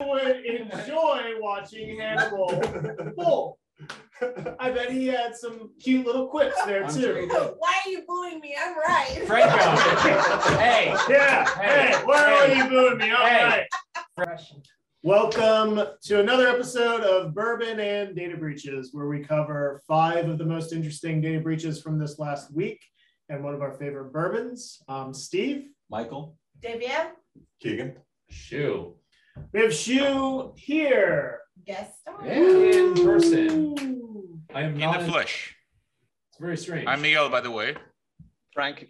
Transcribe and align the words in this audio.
would 0.00 0.44
enjoy 0.44 1.34
watching 1.40 1.98
Hannibal 1.98 2.48
full. 3.16 3.58
I 4.58 4.70
bet 4.70 4.90
he 4.92 5.06
had 5.06 5.34
some 5.34 5.70
cute 5.82 6.04
little 6.06 6.26
quips 6.26 6.62
there 6.66 6.84
I'm 6.84 6.92
too. 6.94 7.00
did. 7.00 7.30
Why 7.30 7.80
are 7.86 7.90
you 7.90 8.02
booing 8.06 8.40
me? 8.40 8.54
I'm 8.60 8.76
right. 8.78 9.22
Franco. 9.26 9.56
hey. 10.58 10.94
Yeah, 11.08 11.46
Hey, 11.58 11.92
hey, 11.94 12.04
where 12.04 12.18
are 12.28 12.48
you 12.48 12.68
booing 12.68 12.98
me? 12.98 13.10
All 13.10 13.26
hey. 13.26 13.66
right. 14.18 14.40
Welcome 15.02 15.80
to 16.02 16.20
another 16.20 16.46
episode 16.46 17.00
of 17.00 17.32
Bourbon 17.34 17.80
and 17.80 18.14
Data 18.14 18.36
Breaches, 18.36 18.90
where 18.92 19.06
we 19.06 19.20
cover 19.20 19.80
five 19.88 20.28
of 20.28 20.36
the 20.36 20.44
most 20.44 20.74
interesting 20.74 21.22
data 21.22 21.40
breaches 21.40 21.80
from 21.80 21.98
this 21.98 22.18
last 22.18 22.52
week 22.54 22.82
and 23.30 23.42
one 23.42 23.54
of 23.54 23.62
our 23.62 23.72
favorite 23.72 24.12
bourbons. 24.12 24.82
Um, 24.88 25.14
Steve, 25.14 25.68
Michael. 25.88 26.36
Divya, 26.62 27.12
Keegan. 27.62 27.96
Shoe. 28.28 28.94
We 29.52 29.60
have 29.60 29.74
Shu 29.74 30.52
here. 30.56 31.40
guest 31.66 32.00
star. 32.00 32.26
In 32.26 32.94
person. 32.94 34.42
I 34.54 34.62
am 34.62 34.74
in 34.74 34.78
not. 34.80 35.00
the 35.00 35.06
flesh. 35.06 35.54
It's 36.30 36.40
very 36.40 36.56
strange. 36.56 36.86
I'm 36.88 37.02
Miguel, 37.02 37.28
by 37.28 37.40
the 37.40 37.50
way. 37.50 37.76
Frank. 38.54 38.88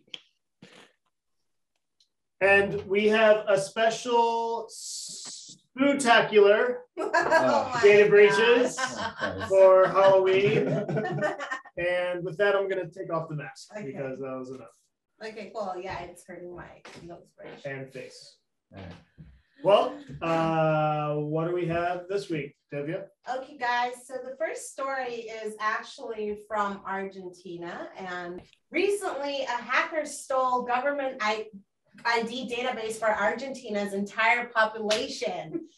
And 2.41 2.81
we 2.87 3.09
have 3.09 3.45
a 3.49 3.61
special 3.61 4.69
spooktacular 4.73 6.77
Oh 6.99 7.81
Data 7.83 8.09
breaches. 8.09 8.77
Oh, 8.81 9.47
for 9.49 9.89
Halloween. 9.89 10.69
And 11.77 12.25
with 12.25 12.37
that, 12.37 12.55
I'm 12.55 12.69
going 12.69 12.85
to 12.85 12.91
take 12.91 13.11
off 13.11 13.31
the 13.31 13.37
mask 13.37 13.71
Okay. 13.75 13.87
because 13.87 14.19
that 14.19 14.37
was 14.39 14.51
enough. 14.51 14.77
okay, 15.25 15.51
cool. 15.55 15.75
Yeah, 15.81 15.99
it's 16.01 16.25
hurting 16.27 16.55
my 16.55 16.67
nose 17.07 17.29
bridge. 17.39 17.49
And 17.65 17.91
face. 17.91 18.37
Well, 19.63 19.95
uh, 20.23 21.15
what 21.17 21.47
do 21.49 21.55
we 21.55 21.67
have 21.67 22.05
this 22.09 22.31
week, 22.31 22.57
Divya? 22.73 23.05
Okay, 23.31 23.59
guys. 23.59 23.93
So 24.07 24.15
the 24.15 24.35
first 24.39 24.73
story 24.73 25.29
is 25.45 25.55
actually 25.61 26.39
from 26.49 26.81
Argentina, 26.87 27.89
and 27.97 28.41
recently 28.71 29.43
a 29.43 29.63
hacker 29.63 30.07
stole 30.07 30.63
government 30.63 31.23
ID 31.23 32.55
database 32.57 32.95
for 32.95 33.09
Argentina's 33.09 33.93
entire 33.93 34.47
population. 34.47 35.69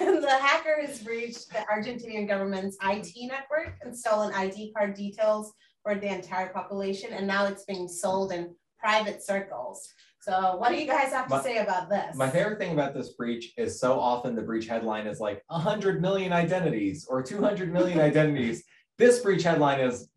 And 0.00 0.22
the 0.22 0.30
hacker 0.30 0.78
has 0.86 1.02
breached 1.02 1.50
the 1.50 1.58
Argentinian 1.70 2.26
government's 2.26 2.78
IT 2.82 3.12
network 3.28 3.74
and 3.82 3.94
stolen 3.94 4.32
ID 4.32 4.72
card 4.74 4.94
details 4.94 5.52
for 5.82 5.94
the 5.94 6.06
entire 6.06 6.48
population, 6.48 7.12
and 7.12 7.26
now 7.26 7.44
it's 7.44 7.64
being 7.64 7.86
sold 7.88 8.32
in 8.32 8.54
private 8.78 9.22
circles. 9.22 9.92
So, 10.28 10.56
what 10.56 10.68
do 10.68 10.76
you 10.76 10.86
guys 10.86 11.10
have 11.10 11.26
to 11.28 11.36
My- 11.36 11.42
say 11.42 11.56
about 11.58 11.88
this? 11.88 12.14
My 12.14 12.28
favorite 12.28 12.58
thing 12.58 12.72
about 12.72 12.92
this 12.92 13.14
breach 13.14 13.54
is 13.56 13.80
so 13.80 13.98
often 13.98 14.34
the 14.36 14.42
breach 14.42 14.66
headline 14.66 15.06
is 15.06 15.20
like 15.20 15.42
100 15.48 16.02
million 16.02 16.34
identities 16.34 17.06
or 17.08 17.22
200 17.22 17.72
million 17.72 17.98
identities. 17.98 18.62
This 18.98 19.20
breach 19.20 19.42
headline 19.42 19.80
is 19.80 20.10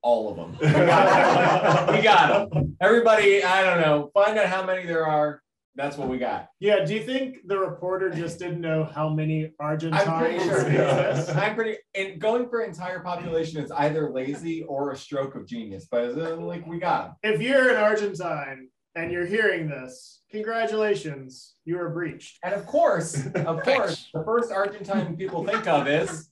all 0.00 0.30
of 0.30 0.36
them. 0.36 0.56
We 0.60 0.68
got 0.86 1.88
'em. 1.88 1.96
We 1.96 2.02
got 2.02 2.50
them. 2.52 2.76
Everybody, 2.80 3.42
I 3.42 3.64
don't 3.64 3.80
know, 3.80 4.10
find 4.14 4.38
out 4.38 4.46
how 4.46 4.64
many 4.64 4.86
there 4.86 5.04
are. 5.04 5.42
That's 5.74 5.96
what 5.98 6.08
we 6.08 6.18
got. 6.18 6.46
Yeah, 6.60 6.84
do 6.84 6.94
you 6.94 7.02
think 7.02 7.38
the 7.46 7.58
reporter 7.58 8.08
just 8.10 8.38
didn't 8.38 8.60
know 8.60 8.84
how 8.84 9.08
many 9.08 9.50
Argentines 9.58 10.06
I'm 10.06 10.20
pretty 10.20 10.38
sure. 10.38 10.60
exist? 10.66 11.36
I'm 11.36 11.54
pretty, 11.56 11.78
and 11.96 12.18
going 12.20 12.48
for 12.48 12.62
entire 12.62 13.00
population 13.00 13.60
is 13.62 13.70
either 13.72 14.08
lazy 14.10 14.62
or 14.62 14.92
a 14.92 14.96
stroke 14.96 15.34
of 15.34 15.46
genius, 15.46 15.88
but 15.90 16.16
uh, 16.16 16.36
like 16.36 16.64
we 16.64 16.78
got 16.78 17.06
'em. 17.24 17.34
If 17.34 17.42
you're 17.42 17.70
an 17.70 17.76
Argentine 17.76 18.68
and 18.96 19.12
you're 19.12 19.26
hearing 19.26 19.68
this, 19.68 20.22
congratulations, 20.30 21.54
you 21.64 21.76
were 21.76 21.90
breached. 21.90 22.38
And 22.42 22.54
of 22.54 22.66
course, 22.66 23.26
of 23.34 23.62
course, 23.62 24.08
the 24.12 24.24
first 24.24 24.50
Argentine 24.50 25.16
people 25.16 25.44
think 25.44 25.66
of 25.68 25.86
is 25.86 26.28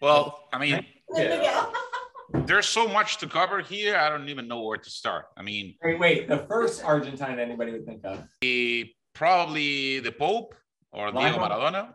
Well, 0.00 0.44
I 0.52 0.58
mean, 0.58 0.86
Yeah. 1.14 1.66
there's 2.46 2.66
so 2.66 2.86
much 2.88 3.18
to 3.18 3.26
cover 3.26 3.60
here. 3.60 3.96
I 3.96 4.08
don't 4.08 4.28
even 4.28 4.46
know 4.46 4.62
where 4.62 4.78
to 4.78 4.90
start. 4.90 5.26
I 5.36 5.42
mean, 5.42 5.74
wait, 5.82 5.98
wait, 5.98 6.28
the 6.28 6.38
first 6.48 6.84
Argentine 6.84 7.38
anybody 7.40 7.72
would 7.72 7.84
think 7.84 8.04
of. 8.04 8.22
the, 8.40 8.90
probably 9.14 9.98
the 9.98 10.12
Pope 10.12 10.54
or 10.92 11.10
Diego 11.10 11.38
Maradona. 11.38 11.94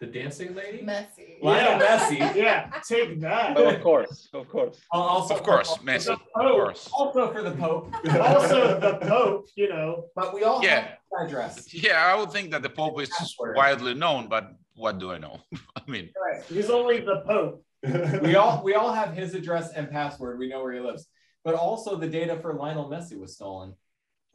The 0.00 0.06
dancing 0.06 0.54
lady. 0.54 0.78
Messi. 0.84 1.42
Lionel 1.42 1.80
Messi. 1.84 2.18
Yeah, 2.36 2.70
take 2.88 3.20
that. 3.20 3.56
Oh, 3.56 3.68
Of 3.68 3.82
course, 3.82 4.28
of 4.32 4.48
course. 4.48 4.78
Also, 4.92 5.34
Of 5.34 5.42
course, 5.42 5.70
also- 5.70 5.82
Messi. 5.82 6.08
Of 6.12 6.20
course. 6.34 6.88
Also 6.92 7.32
for 7.32 7.42
the 7.42 7.50
Pope. 7.52 7.92
Also, 8.20 8.78
the 8.78 8.98
Pope, 9.06 9.48
you 9.56 9.68
know. 9.68 10.04
But 10.14 10.32
we 10.34 10.44
all 10.44 10.62
Yeah. 10.62 10.80
have 10.80 10.98
that 11.10 11.26
address. 11.26 11.74
Yeah, 11.74 11.98
I 12.12 12.14
would 12.18 12.30
think 12.30 12.52
that 12.52 12.62
the 12.62 12.70
Pope 12.70 13.00
is 13.00 13.10
widely 13.56 13.94
known, 13.94 14.28
but 14.28 14.52
what 14.76 14.98
do 15.00 15.10
I 15.10 15.18
know? 15.18 15.40
I 15.76 15.82
mean, 15.88 16.10
He's 16.48 16.70
only 16.70 17.00
the 17.00 17.22
Pope. 17.26 17.64
We 18.22 18.34
all 18.36 18.62
we 18.62 18.74
all 18.74 18.92
have 18.92 19.14
his 19.14 19.34
address 19.34 19.72
and 19.72 19.90
password. 19.90 20.38
We 20.38 20.48
know 20.48 20.62
where 20.62 20.74
he 20.74 20.80
lives. 20.80 21.06
But 21.44 21.54
also 21.54 21.96
the 21.96 22.08
data 22.08 22.36
for 22.42 22.54
Lionel 22.54 22.88
Messi 22.90 23.16
was 23.18 23.34
stolen. 23.34 23.74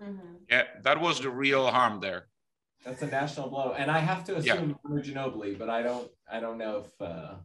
Mhm. 0.02 0.40
yeah, 0.50 0.64
that 0.84 1.00
was 1.00 1.20
the 1.22 1.30
real 1.30 1.68
harm 1.68 2.00
there. 2.02 2.28
That's 2.86 3.02
a 3.02 3.08
national 3.08 3.50
blow. 3.50 3.74
And 3.78 3.90
I 3.90 4.00
have 4.00 4.24
to 4.26 4.34
Yeah. 4.34 4.40
assume 4.56 4.78
Manu 4.84 5.02
Ginobili, 5.02 5.58
but 5.58 5.70
I 5.70 5.82
don't 5.82 6.10
I 6.32 6.40
don't 6.40 6.58
know 6.58 6.84
if 6.86 7.02
uh 7.02 7.36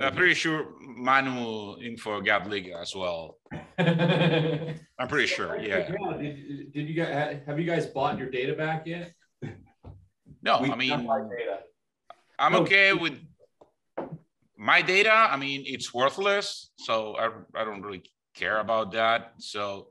I'm 0.00 0.14
pretty 0.14 0.34
sure 0.34 0.68
Manu 0.80 1.76
Info 1.82 2.20
got 2.20 2.48
leaked 2.48 2.70
as 2.74 2.94
well. 2.94 3.38
I'm 3.78 5.08
pretty 5.08 5.26
sure. 5.26 5.58
Yeah. 5.58 5.90
Did, 6.16 6.72
did 6.72 6.88
you 6.88 6.94
guys 6.94 7.40
have 7.46 7.58
you 7.58 7.66
guys 7.66 7.86
bought 7.86 8.16
your 8.18 8.30
data 8.30 8.54
back 8.54 8.86
yet? 8.86 9.12
No, 10.42 10.60
We 10.62 10.70
I 10.70 10.76
mean, 10.76 10.90
data. 10.90 11.58
I'm 12.38 12.52
No. 12.52 12.60
okay 12.60 12.92
with 12.92 13.14
my 14.56 14.80
data. 14.80 15.12
I 15.12 15.36
mean, 15.36 15.64
it's 15.66 15.92
worthless, 15.92 16.70
so 16.78 17.16
I, 17.16 17.30
I 17.60 17.64
don't 17.64 17.82
really 17.82 18.02
care 18.34 18.58
about 18.60 18.92
that. 18.92 19.34
So 19.38 19.88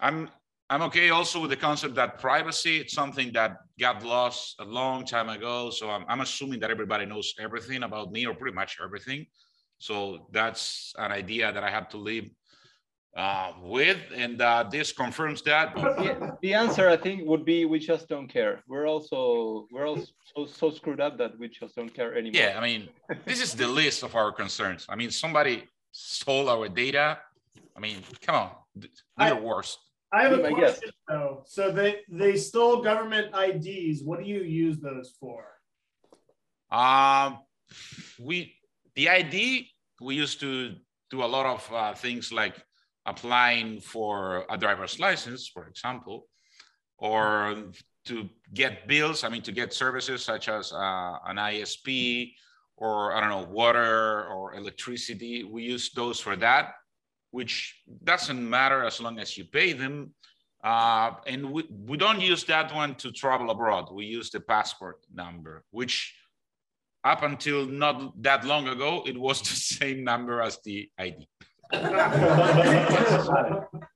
I'm 0.00 0.28
I'm 0.70 0.82
okay 0.82 1.10
also 1.10 1.40
with 1.40 1.50
the 1.50 1.56
concept 1.56 1.96
that 1.96 2.20
privacy 2.20 2.78
it's 2.78 2.94
something 2.94 3.32
that 3.32 3.56
got 3.80 4.04
lost 4.04 4.54
a 4.60 4.64
long 4.64 5.04
time 5.04 5.28
ago. 5.28 5.68
So 5.70 5.90
I'm, 5.90 6.04
I'm 6.08 6.20
assuming 6.20 6.60
that 6.60 6.70
everybody 6.70 7.06
knows 7.06 7.34
everything 7.40 7.82
about 7.82 8.12
me 8.12 8.24
or 8.24 8.34
pretty 8.34 8.54
much 8.54 8.78
everything. 8.82 9.26
So 9.78 10.28
that's 10.30 10.94
an 10.96 11.10
idea 11.10 11.52
that 11.52 11.64
I 11.64 11.70
have 11.70 11.88
to 11.88 11.96
live 11.96 12.26
uh, 13.16 13.52
with, 13.60 13.98
and 14.14 14.40
uh, 14.40 14.64
this 14.70 14.92
confirms 14.92 15.42
that. 15.42 15.74
The, 15.74 16.36
the 16.40 16.54
answer 16.54 16.88
I 16.88 16.96
think 16.96 17.26
would 17.26 17.44
be 17.44 17.64
we 17.64 17.80
just 17.80 18.08
don't 18.08 18.28
care. 18.28 18.62
We're 18.68 18.86
also 18.86 19.66
we're 19.72 19.88
all 19.88 19.98
so 20.32 20.46
so 20.46 20.70
screwed 20.70 21.00
up 21.00 21.18
that 21.18 21.36
we 21.36 21.48
just 21.48 21.74
don't 21.74 21.92
care 21.92 22.14
anymore. 22.16 22.40
Yeah, 22.40 22.56
I 22.56 22.62
mean, 22.62 22.88
this 23.24 23.42
is 23.42 23.54
the 23.54 23.66
list 23.66 24.04
of 24.04 24.14
our 24.14 24.30
concerns. 24.30 24.86
I 24.88 24.94
mean, 24.94 25.10
somebody 25.10 25.64
stole 25.90 26.48
our 26.48 26.68
data. 26.68 27.18
I 27.76 27.80
mean, 27.80 28.04
come 28.22 28.36
on, 28.36 28.50
I- 29.18 29.32
your 29.32 29.40
worst. 29.40 29.78
I 30.12 30.22
have 30.22 30.32
a 30.32 30.36
Be 30.38 30.42
my 30.42 30.60
guest. 30.60 30.80
question 30.80 30.90
though. 31.08 31.42
So 31.46 31.70
they 31.70 32.00
they 32.08 32.36
stole 32.36 32.82
government 32.82 33.34
IDs. 33.34 34.02
What 34.02 34.18
do 34.20 34.26
you 34.26 34.42
use 34.42 34.78
those 34.78 35.14
for? 35.20 35.44
Um, 36.70 37.38
we 38.20 38.54
the 38.94 39.08
ID 39.08 39.68
we 40.00 40.14
used 40.14 40.40
to 40.40 40.74
do 41.10 41.22
a 41.22 41.26
lot 41.26 41.46
of 41.46 41.72
uh, 41.72 41.94
things 41.94 42.32
like 42.32 42.56
applying 43.06 43.80
for 43.80 44.46
a 44.50 44.56
driver's 44.56 44.98
license, 44.98 45.48
for 45.48 45.66
example, 45.66 46.26
or 46.98 47.56
to 48.06 48.28
get 48.54 48.88
bills. 48.88 49.24
I 49.24 49.28
mean, 49.28 49.42
to 49.42 49.52
get 49.52 49.72
services 49.72 50.24
such 50.24 50.48
as 50.48 50.72
uh, 50.72 51.18
an 51.26 51.36
ISP 51.36 52.32
or 52.76 53.14
I 53.14 53.20
don't 53.20 53.28
know, 53.28 53.46
water 53.52 54.26
or 54.26 54.54
electricity. 54.54 55.44
We 55.44 55.62
use 55.64 55.90
those 55.92 56.18
for 56.18 56.34
that, 56.36 56.74
which 57.30 57.82
doesn't 58.04 58.48
matter 58.48 58.84
as 58.84 59.00
long 59.00 59.18
as 59.18 59.36
you 59.36 59.44
pay 59.44 59.72
them. 59.72 60.14
Uh, 60.62 61.12
and 61.26 61.50
we, 61.50 61.64
we 61.86 61.96
don't 61.96 62.20
use 62.20 62.44
that 62.44 62.74
one 62.74 62.94
to 62.96 63.10
travel 63.10 63.50
abroad. 63.50 63.88
We 63.92 64.04
use 64.04 64.30
the 64.30 64.40
passport 64.40 64.96
number, 65.12 65.64
which 65.70 66.14
up 67.02 67.22
until 67.22 67.66
not 67.66 68.22
that 68.22 68.44
long 68.44 68.68
ago, 68.68 69.02
it 69.06 69.18
was 69.18 69.40
the 69.40 69.56
same 69.56 70.04
number 70.04 70.42
as 70.42 70.58
the 70.64 70.88
ID. 70.98 71.26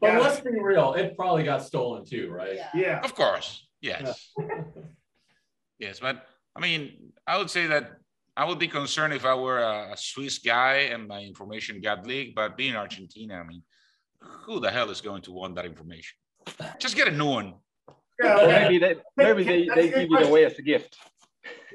But 0.00 0.22
let's 0.22 0.40
be 0.40 0.50
real, 0.58 0.94
it 0.94 1.16
probably 1.16 1.44
got 1.44 1.62
stolen 1.62 2.06
too, 2.06 2.30
right? 2.30 2.56
Yeah. 2.56 2.68
Yeah. 2.74 3.00
Of 3.00 3.14
course, 3.14 3.66
yes. 3.82 4.32
yes, 5.78 6.00
but 6.00 6.24
I 6.56 6.60
mean, 6.60 7.12
I 7.26 7.36
would 7.36 7.50
say 7.50 7.66
that 7.66 7.99
I 8.40 8.44
would 8.44 8.58
be 8.58 8.68
concerned 8.68 9.12
if 9.12 9.26
I 9.26 9.34
were 9.34 9.58
a, 9.58 9.92
a 9.92 9.96
Swiss 9.98 10.38
guy 10.38 10.76
and 10.92 11.06
my 11.06 11.20
information 11.20 11.78
got 11.82 12.06
leaked, 12.06 12.34
but 12.34 12.56
being 12.56 12.74
Argentina, 12.74 13.34
I 13.34 13.46
mean, 13.46 13.62
who 14.46 14.60
the 14.60 14.70
hell 14.70 14.88
is 14.88 15.02
going 15.02 15.20
to 15.22 15.32
want 15.32 15.56
that 15.56 15.66
information? 15.66 16.16
Just 16.78 16.96
get 16.96 17.06
a 17.06 17.10
new 17.10 17.26
one. 17.26 17.56
Yeah, 18.22 18.38
Or 18.38 18.40
okay. 18.44 18.62
maybe 18.62 18.78
they 18.78 18.94
maybe 19.14 19.44
they, 19.44 19.66
That's 19.66 19.78
a 19.78 19.82
they 19.82 19.90
good 19.90 20.08
give 20.08 20.20
it 20.22 20.26
away 20.28 20.46
as 20.46 20.58
a 20.58 20.62
gift. 20.62 20.96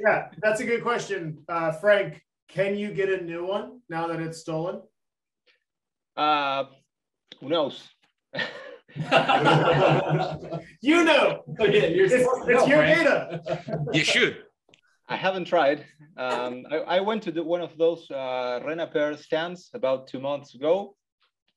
Yeah, 0.04 0.30
that's 0.42 0.60
a 0.60 0.66
good 0.66 0.82
question. 0.82 1.38
Uh, 1.48 1.72
Frank, 1.72 2.24
can 2.50 2.76
you 2.76 2.92
get 2.96 3.10
a 3.10 3.24
new 3.24 3.46
one 3.46 3.82
now 3.88 4.08
that 4.08 4.20
it's 4.20 4.40
stolen? 4.40 4.82
Uh, 6.18 6.64
who 7.40 7.50
knows? 7.50 7.88
You 10.82 11.04
know, 11.04 11.44
yeah, 11.60 11.88
you're 11.88 12.06
it's, 12.06 12.14
it's 12.14 12.48
know, 12.48 12.66
your 12.66 12.78
Frank. 12.78 12.98
data. 13.04 13.88
You 13.92 14.04
should. 14.06 14.38
I 15.08 15.16
haven't 15.16 15.46
tried. 15.46 15.86
Um, 16.18 16.66
I, 16.72 16.78
I 16.98 17.00
went 17.00 17.24
to 17.24 17.32
the, 17.32 17.44
one 17.44 17.62
of 17.62 17.78
those 17.78 18.10
uh, 18.10 18.60
Renaper 18.66 19.18
stands 19.18 19.70
about 19.74 20.08
two 20.08 20.20
months 20.20 20.56
ago 20.56 20.96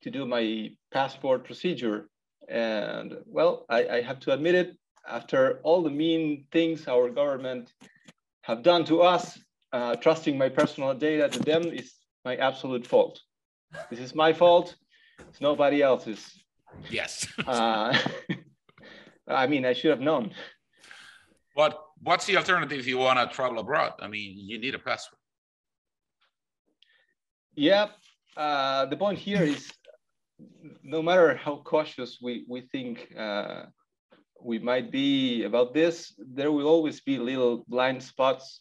to 0.02 0.10
do 0.10 0.26
my 0.26 0.70
passport 0.92 1.44
procedure. 1.44 2.08
And 2.48 3.16
well, 3.26 3.64
I, 3.68 3.88
I 3.88 4.00
have 4.02 4.20
to 4.20 4.32
admit 4.32 4.54
it, 4.54 4.76
after 5.08 5.60
all 5.62 5.82
the 5.82 5.90
mean 5.90 6.44
things 6.52 6.86
our 6.86 7.08
government 7.08 7.72
have 8.42 8.62
done 8.62 8.84
to 8.84 9.00
us, 9.02 9.38
uh, 9.72 9.96
trusting 9.96 10.36
my 10.36 10.48
personal 10.48 10.94
data 10.94 11.28
to 11.28 11.38
them 11.38 11.62
is 11.64 11.94
my 12.24 12.36
absolute 12.36 12.86
fault. 12.86 13.20
This 13.90 14.00
is 14.00 14.14
my 14.14 14.32
fault. 14.32 14.76
It's 15.28 15.40
nobody 15.40 15.82
else's. 15.82 16.42
Yes. 16.90 17.26
Uh, 17.46 17.96
I 19.28 19.46
mean, 19.46 19.64
I 19.64 19.72
should 19.72 19.90
have 19.90 20.00
known. 20.00 20.32
But 21.54 21.78
what's 22.02 22.26
the 22.26 22.36
alternative 22.36 22.78
if 22.78 22.86
you 22.86 22.98
want 22.98 23.18
to 23.18 23.34
travel 23.34 23.58
abroad? 23.58 23.92
I 24.00 24.08
mean, 24.08 24.34
you 24.36 24.58
need 24.58 24.74
a 24.74 24.78
passport. 24.78 25.18
Yeah, 27.54 27.88
uh, 28.36 28.86
the 28.86 28.96
point 28.96 29.18
here 29.18 29.42
is 29.42 29.72
no 30.82 31.02
matter 31.02 31.34
how 31.36 31.56
cautious 31.64 32.18
we, 32.22 32.44
we 32.48 32.60
think 32.72 33.12
uh, 33.18 33.64
we 34.40 34.58
might 34.58 34.92
be 34.92 35.44
about 35.44 35.74
this, 35.74 36.14
there 36.18 36.52
will 36.52 36.66
always 36.68 37.00
be 37.00 37.18
little 37.18 37.64
blind 37.66 38.02
spots. 38.02 38.60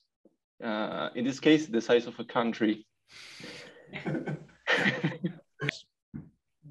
Uh, 0.64 1.10
in 1.16 1.24
this 1.24 1.40
case, 1.40 1.68
the 1.68 1.80
size 1.80 2.08
of 2.08 2.20
a 2.20 2.24
country. 2.24 2.88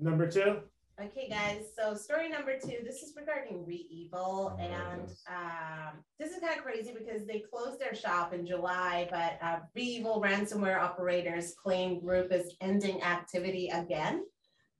Number 0.00 0.28
two. 0.28 0.58
Okay, 0.98 1.28
guys, 1.28 1.66
so 1.78 1.94
story 1.94 2.31
number 2.31 2.58
two, 2.58 2.78
this 2.82 3.02
is 3.02 3.12
regarding 3.14 3.66
REvil, 3.66 4.56
and 4.58 5.10
um, 5.28 5.98
this 6.19 6.31
is 6.31 6.38
kind 6.40 6.56
of 6.56 6.64
crazy 6.64 6.94
because 6.98 7.26
they 7.26 7.40
closed 7.52 7.78
their 7.78 7.94
shop 7.94 8.32
in 8.32 8.46
July, 8.46 9.06
but 9.10 9.38
uh, 9.46 9.58
REvil 9.75 10.22
ransomware 10.22 10.81
operators 10.81 11.54
claim 11.62 12.00
group 12.00 12.32
is 12.32 12.56
ending 12.62 13.02
activity 13.02 13.69
again. 13.69 14.22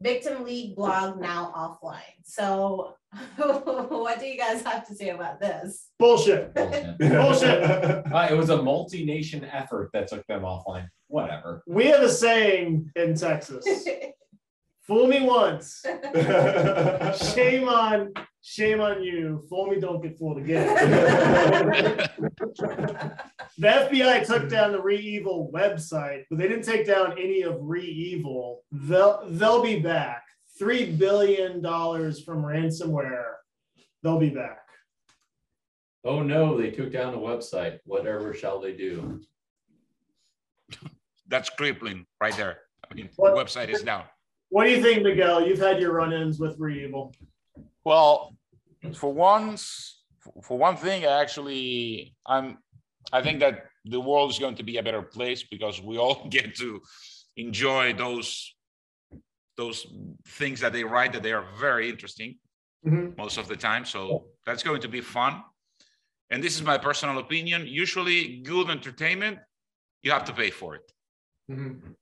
Victim 0.00 0.42
leak 0.42 0.74
blog 0.74 1.20
now 1.20 1.52
offline. 1.54 2.00
So 2.24 2.94
what 3.36 4.18
do 4.18 4.24
you 4.24 4.38
guys 4.38 4.62
have 4.62 4.86
to 4.88 4.94
say 4.94 5.10
about 5.10 5.38
this? 5.38 5.90
Bullshit. 5.98 6.54
Bullshit. 6.54 6.98
Bullshit. 6.98 7.62
Uh, 7.62 8.28
it 8.30 8.34
was 8.34 8.48
a 8.48 8.62
multi-nation 8.62 9.44
effort 9.44 9.90
that 9.92 10.08
took 10.08 10.26
them 10.28 10.42
offline. 10.42 10.88
Whatever. 11.08 11.62
We 11.66 11.84
have 11.86 12.02
a 12.02 12.08
saying 12.08 12.90
in 12.96 13.14
Texas. 13.14 13.64
Fool 14.86 15.08
me 15.08 15.20
once. 15.20 15.82
Shame 17.34 17.68
on, 17.68 18.12
shame 18.40 18.80
on 18.80 19.02
you. 19.02 19.44
Fool 19.48 19.66
me, 19.66 19.80
don't 19.80 20.00
get 20.02 20.16
fooled 20.18 20.38
again. 20.38 22.08
The 23.58 23.68
FBI 23.68 24.26
took 24.26 24.50
down 24.50 24.72
the 24.72 24.82
REvil 24.82 25.50
website, 25.50 26.24
but 26.28 26.38
they 26.38 26.46
didn't 26.46 26.64
take 26.64 26.86
down 26.86 27.12
any 27.12 27.40
of 27.40 27.56
REvil. 27.62 28.60
They'll 28.70 29.22
they'll 29.30 29.62
be 29.62 29.80
back. 29.80 30.22
Three 30.58 30.92
billion 30.92 31.62
dollars 31.62 32.22
from 32.22 32.42
ransomware. 32.42 33.32
They'll 34.02 34.18
be 34.18 34.28
back. 34.28 34.60
Oh 36.04 36.22
no, 36.22 36.60
they 36.60 36.70
took 36.70 36.92
down 36.92 37.12
the 37.12 37.18
website. 37.18 37.78
Whatever 37.86 38.34
shall 38.34 38.60
they 38.60 38.74
do? 38.74 39.22
That's 41.26 41.48
crippling 41.48 42.04
right 42.20 42.36
there. 42.36 42.58
I 42.90 42.94
mean, 42.94 43.08
the 43.16 43.30
website 43.30 43.70
is 43.70 43.82
down. 43.82 44.04
What 44.48 44.64
do 44.64 44.70
you 44.70 44.82
think, 44.82 45.02
Miguel? 45.02 45.46
You've 45.46 45.58
had 45.58 45.81
your 45.81 45.93
run-ins 45.93 46.38
with 46.38 46.56
REvil. 46.58 47.14
Well, 47.84 48.37
for 48.94 49.12
once, 49.12 50.02
for 50.43 50.56
one 50.58 50.76
thing, 50.76 51.04
I 51.04 51.20
actually, 51.20 52.14
I'm, 52.26 52.58
I 53.12 53.22
think 53.22 53.40
that 53.40 53.64
the 53.84 54.00
world 54.00 54.31
is 54.31 54.38
going 54.38 54.56
to 54.56 54.62
be 54.62 54.78
a 54.78 54.82
better 54.82 55.02
place 55.02 55.43
because 55.44 55.81
we 55.82 55.98
all 55.98 56.28
get 56.31 56.56
to 56.56 56.81
enjoy 57.37 57.93
those, 57.93 58.54
those 59.56 59.87
things 60.26 60.60
that 60.60 60.72
they 60.72 60.84
write 60.84 61.12
that 61.12 61.22
they 61.22 61.32
are 61.32 61.46
very 61.60 61.88
interesting 61.90 62.37
Mhm. 62.87 63.16
most 63.16 63.37
of 63.37 63.49
the 63.49 63.56
time. 63.56 63.84
So 63.84 64.26
that's 64.44 64.62
going 64.62 64.81
to 64.82 64.88
be 64.88 65.00
fun. 65.00 65.42
And 66.31 66.42
this 66.42 66.54
is 66.54 66.62
my 66.62 66.78
personal 66.78 67.19
opinion. 67.19 67.66
Usually, 67.66 68.38
good 68.42 68.70
entertainment, 68.70 69.38
you 70.02 70.12
have 70.12 70.25
to 70.26 70.32
pay 70.32 70.50
for 70.50 70.76
it. 70.76 70.92
Mm-hmm. 71.50 71.93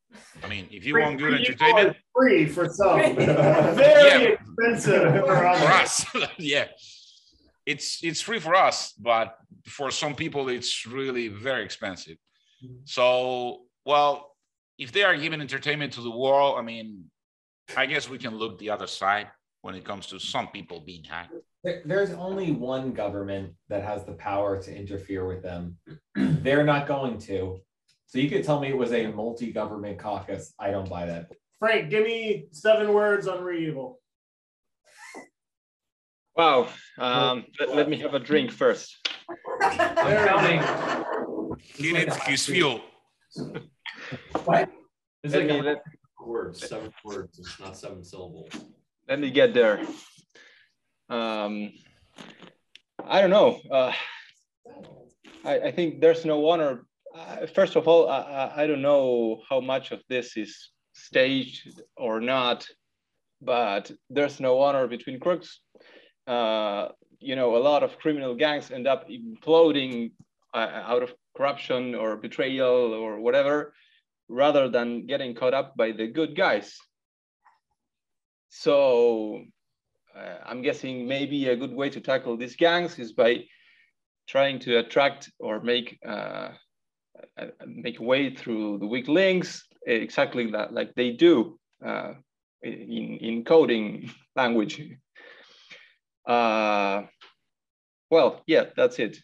I 0.42 0.48
mean, 0.48 0.68
if 0.70 0.86
you 0.86 0.98
want 0.98 1.18
good 1.18 1.32
REvil 1.32 1.38
entertainment, 1.40 1.88
is 1.90 2.02
Free 2.16 2.46
for 2.46 2.68
some. 2.68 2.98
Yeah. 3.18 3.72
Very 3.72 4.32
expensive 4.34 5.20
for 5.20 5.26
for 5.26 5.72
us. 5.82 6.06
Yeah. 6.38 6.66
It's 7.66 8.02
it's 8.02 8.20
free 8.20 8.40
for 8.40 8.54
us 8.54 8.92
but 8.92 9.36
for 9.66 9.90
some 9.90 10.14
people 10.14 10.48
it's 10.48 10.86
really 10.86 11.28
very 11.28 11.64
expensive. 11.64 12.16
Mm-hmm. 12.64 12.84
So 12.84 13.62
well 13.84 14.36
if 14.78 14.92
they 14.92 15.02
are 15.02 15.16
giving 15.16 15.40
entertainment 15.40 15.92
to 15.92 16.00
the 16.00 16.10
world 16.10 16.56
i 16.58 16.62
mean 16.62 17.04
i 17.76 17.86
guess 17.86 18.08
we 18.08 18.18
can 18.18 18.36
look 18.36 18.58
the 18.58 18.70
other 18.70 18.88
side 18.88 19.28
when 19.64 19.74
it 19.74 19.82
comes 19.82 20.06
to 20.08 20.18
some 20.18 20.48
people 20.48 20.80
being 20.80 21.02
hacked. 21.04 21.32
There's 21.86 22.10
only 22.10 22.52
one 22.52 22.92
government 22.92 23.54
that 23.70 23.82
has 23.82 24.04
the 24.04 24.12
power 24.12 24.60
to 24.60 24.70
interfere 24.70 25.26
with 25.26 25.42
them. 25.42 25.78
They're 26.14 26.64
not 26.64 26.86
going 26.86 27.18
to. 27.20 27.60
So 28.14 28.20
you 28.20 28.30
could 28.30 28.44
tell 28.44 28.60
me 28.60 28.68
it 28.68 28.76
was 28.78 28.92
a 28.92 29.08
multi-government 29.08 29.98
caucus. 29.98 30.54
I 30.56 30.70
don't 30.70 30.88
buy 30.88 31.04
that. 31.06 31.32
Frank, 31.58 31.90
give 31.90 32.04
me 32.04 32.46
seven 32.52 32.92
words 32.92 33.26
on 33.26 33.42
REvil. 33.42 33.98
Wow. 36.36 36.68
Um, 36.96 37.44
let, 37.58 37.74
let 37.74 37.88
me 37.88 37.96
have 37.98 38.14
a 38.14 38.20
drink 38.20 38.52
first. 38.52 38.96
I'm 39.60 40.28
counting. 40.28 40.62
he 41.58 41.92
needs 41.92 42.14
his 42.18 42.46
fuel 42.46 42.82
What? 44.44 44.70
It's 45.24 45.34
Let 45.34 45.48
like 45.48 45.50
me, 45.50 45.62
let, 45.62 45.82
words, 46.24 46.68
seven 46.68 46.92
words, 47.04 47.40
it's 47.40 47.58
not 47.58 47.76
seven 47.76 48.04
syllables. 48.04 48.50
let 49.08 49.18
me 49.18 49.32
get 49.32 49.54
there. 49.54 49.80
Um, 51.10 51.72
I 53.04 53.20
don't 53.20 53.30
know. 53.30 53.58
Uh, 53.68 53.92
I, 55.44 55.58
I 55.58 55.72
think 55.72 56.00
there's 56.00 56.24
no 56.24 56.48
honor. 56.48 56.86
Uh, 57.14 57.46
first 57.46 57.76
of 57.76 57.86
all, 57.86 58.08
I, 58.08 58.52
I, 58.56 58.66
don't 58.66 58.82
know 58.82 59.40
how 59.48 59.60
much 59.60 59.92
of 59.92 60.02
this 60.08 60.36
is 60.36 60.70
staged 60.94 61.80
or 61.96 62.20
not, 62.20 62.66
but 63.40 63.92
there's 64.10 64.40
no 64.40 64.60
honor 64.60 64.88
between 64.88 65.20
crooks. 65.20 65.60
Uh, 66.26 66.88
you 67.20 67.36
know, 67.36 67.56
a 67.56 67.62
lot 67.62 67.84
of 67.84 67.98
criminal 67.98 68.34
gangs 68.34 68.72
end 68.72 68.88
up 68.88 69.08
imploding 69.08 70.10
uh, 70.54 70.82
out 70.86 71.04
of 71.04 71.14
corruption 71.36 71.94
or 71.94 72.16
betrayal 72.16 72.92
or 72.92 73.20
whatever, 73.20 73.74
rather 74.28 74.68
than 74.68 75.06
getting 75.06 75.36
caught 75.36 75.54
up 75.54 75.76
by 75.76 75.92
the 75.92 76.08
good 76.08 76.34
guys. 76.34 76.76
So 78.48 79.44
uh, 80.16 80.38
I'm 80.44 80.62
guessing 80.62 81.06
maybe 81.06 81.48
a 81.48 81.56
good 81.56 81.72
way 81.72 81.90
to 81.90 82.00
tackle 82.00 82.36
these 82.36 82.56
gangs 82.56 82.98
is 82.98 83.12
by 83.12 83.44
trying 84.26 84.58
to 84.60 84.78
attract 84.78 85.30
or 85.38 85.60
make 85.60 85.98
uh, 86.04 86.48
make 87.66 88.00
way 88.00 88.34
through 88.34 88.78
the 88.78 88.86
weak 88.86 89.08
links, 89.08 89.64
exactly 89.86 90.50
that, 90.50 90.72
like 90.72 90.94
they 90.94 91.10
do 91.12 91.58
uh, 91.84 92.14
in 92.62 93.18
in 93.20 93.44
coding 93.44 94.10
language. 94.36 94.82
Uh, 96.26 97.02
well, 98.10 98.42
yeah, 98.46 98.64
that's 98.76 98.98
it. 98.98 99.18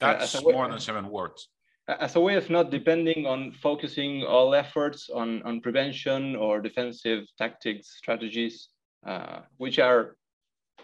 that's 0.00 0.34
as 0.34 0.42
way- 0.42 0.54
more 0.54 0.68
than 0.68 0.80
seven 0.80 1.08
words 1.10 1.48
as 1.86 2.16
a 2.16 2.20
way 2.20 2.34
of 2.36 2.48
not 2.48 2.70
depending 2.70 3.26
on 3.26 3.52
focusing 3.52 4.24
all 4.24 4.54
efforts 4.54 5.10
on, 5.10 5.42
on 5.42 5.60
prevention 5.60 6.34
or 6.36 6.60
defensive 6.60 7.24
tactics 7.36 7.96
strategies, 7.98 8.68
uh, 9.06 9.40
which 9.58 9.78
are, 9.78 10.16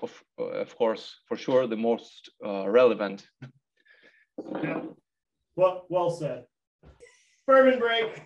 of, 0.03 0.23
of 0.39 0.77
course, 0.77 1.17
for 1.27 1.37
sure, 1.37 1.67
the 1.67 1.77
most 1.77 2.31
uh, 2.45 2.69
relevant. 2.69 3.27
Yeah. 5.57 5.63
Well, 5.65 5.87
well 5.89 6.11
said. 6.11 6.45
Bourbon 7.47 7.79
break. 7.79 8.23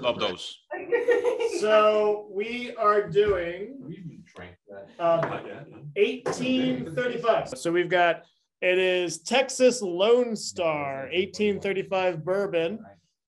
love 0.00 0.20
those 0.20 0.58
So 1.60 2.28
we 2.32 2.74
are 2.76 3.08
doing 3.08 3.78
We 3.82 3.94
even 3.96 4.22
drank 4.34 4.54
that. 4.68 4.88
uh, 5.02 5.16
Not 5.26 5.46
yet, 5.46 5.70
no? 5.70 5.78
1835. 5.96 7.48
So 7.58 7.72
we've 7.72 7.88
got 7.88 8.22
it 8.62 8.78
is 8.78 9.22
Texas 9.22 9.80
Lone 9.82 10.36
Star 10.36 11.08
1835 11.12 12.22
bourbon, 12.24 12.78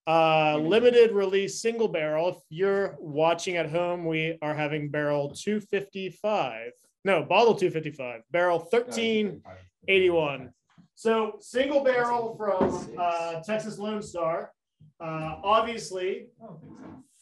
uh, 0.07 0.57
limited 0.57 1.11
release 1.11 1.59
single 1.59 1.87
barrel. 1.87 2.29
If 2.29 2.35
you're 2.49 2.95
watching 2.99 3.57
at 3.57 3.69
home, 3.69 4.05
we 4.05 4.37
are 4.43 4.53
having 4.53 4.89
barrel 4.89 5.31
255. 5.35 6.71
No, 7.03 7.23
bottle 7.23 7.55
255, 7.55 8.21
barrel 8.31 8.59
1381. 8.59 10.53
So 10.95 11.33
single 11.39 11.83
barrel 11.83 12.35
from 12.37 12.95
uh, 12.97 13.41
Texas 13.41 13.77
Lone 13.79 14.01
Star, 14.01 14.51
uh, 14.99 15.35
obviously 15.43 16.27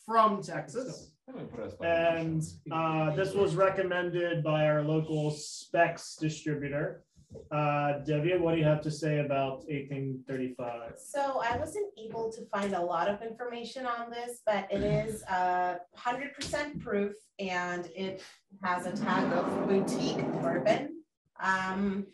from 0.06 0.42
Texas. 0.44 1.14
I'm 1.28 1.36
gonna 1.36 1.48
put 1.48 1.60
us 1.64 1.74
behind 1.76 2.18
And 2.18 2.42
this. 2.42 2.60
uh, 2.72 3.16
this 3.16 3.34
was 3.34 3.56
recommended 3.56 4.44
by 4.44 4.66
our 4.68 4.84
local 4.84 5.32
specs 5.32 6.16
distributor. 6.18 7.04
Uh, 7.50 8.04
Divya, 8.06 8.38
what 8.42 8.52
do 8.54 8.58
you 8.58 8.66
have 8.66 8.82
to 8.82 8.92
say 8.92 9.20
about 9.20 9.64
eighteen 9.70 10.22
thirty-five? 10.28 10.96
So 10.98 11.42
I 11.42 11.56
wasn't 11.58 11.88
able 11.98 12.30
to 12.34 12.46
find 12.48 12.74
a 12.74 12.82
lot 12.82 13.08
of 13.08 13.22
information 13.22 13.86
on 13.86 14.10
this, 14.12 14.42
but 14.46 14.68
it 14.70 14.84
is 14.84 15.22
a 15.24 15.78
hundred 15.96 16.34
percent 16.34 16.82
proof 16.82 17.14
and 17.40 17.86
it 17.96 18.22
has 18.62 18.86
a 18.86 18.92
tag 18.92 19.32
of 19.32 19.70
boutique 19.70 20.26
bourbon. 20.42 20.98
Um, 21.42 22.06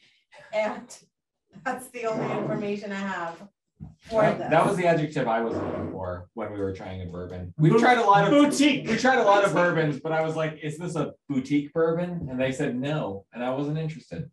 and 0.53 0.95
that's 1.63 1.89
the 1.89 2.05
only 2.05 2.37
information 2.37 2.91
I 2.91 2.95
have 2.95 3.35
for 4.01 4.21
That, 4.21 4.37
this. 4.37 4.49
that 4.49 4.65
was 4.65 4.77
the 4.77 4.87
adjective 4.87 5.27
I 5.27 5.41
was 5.41 5.53
looking 5.55 5.91
for 5.91 6.29
when 6.33 6.53
we 6.53 6.59
were 6.59 6.73
trying 6.73 7.01
a 7.01 7.05
bourbon. 7.05 7.53
We've 7.57 7.77
tried 7.79 7.97
a 7.97 8.03
lot 8.03 8.23
of 8.25 8.29
Boutique. 8.31 8.87
we 8.87 8.97
tried 8.97 9.19
a 9.19 9.23
lot 9.23 9.43
of 9.43 9.53
bourbons, 9.53 9.99
but 9.99 10.11
I 10.11 10.21
was 10.23 10.35
like, 10.35 10.59
is 10.63 10.77
this 10.77 10.95
a 10.95 11.13
boutique 11.29 11.73
bourbon? 11.73 12.27
And 12.29 12.39
they 12.39 12.51
said 12.51 12.75
no, 12.75 13.25
and 13.33 13.43
I 13.43 13.49
wasn't 13.51 13.77
interested. 13.77 14.29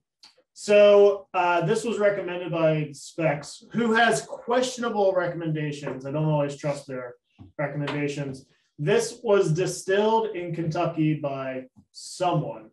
So 0.52 1.26
uh, 1.34 1.66
this 1.66 1.84
was 1.84 1.98
recommended 1.98 2.52
by 2.52 2.90
Specs, 2.92 3.64
who 3.72 3.92
has 3.94 4.22
questionable 4.22 5.12
recommendations. 5.12 6.06
I 6.06 6.12
don't 6.12 6.26
always 6.26 6.56
trust 6.56 6.86
their 6.86 7.14
recommendations. 7.58 8.46
This 8.78 9.18
was 9.22 9.52
distilled 9.52 10.36
in 10.36 10.54
Kentucky 10.54 11.14
by 11.14 11.64
someone. 11.90 12.70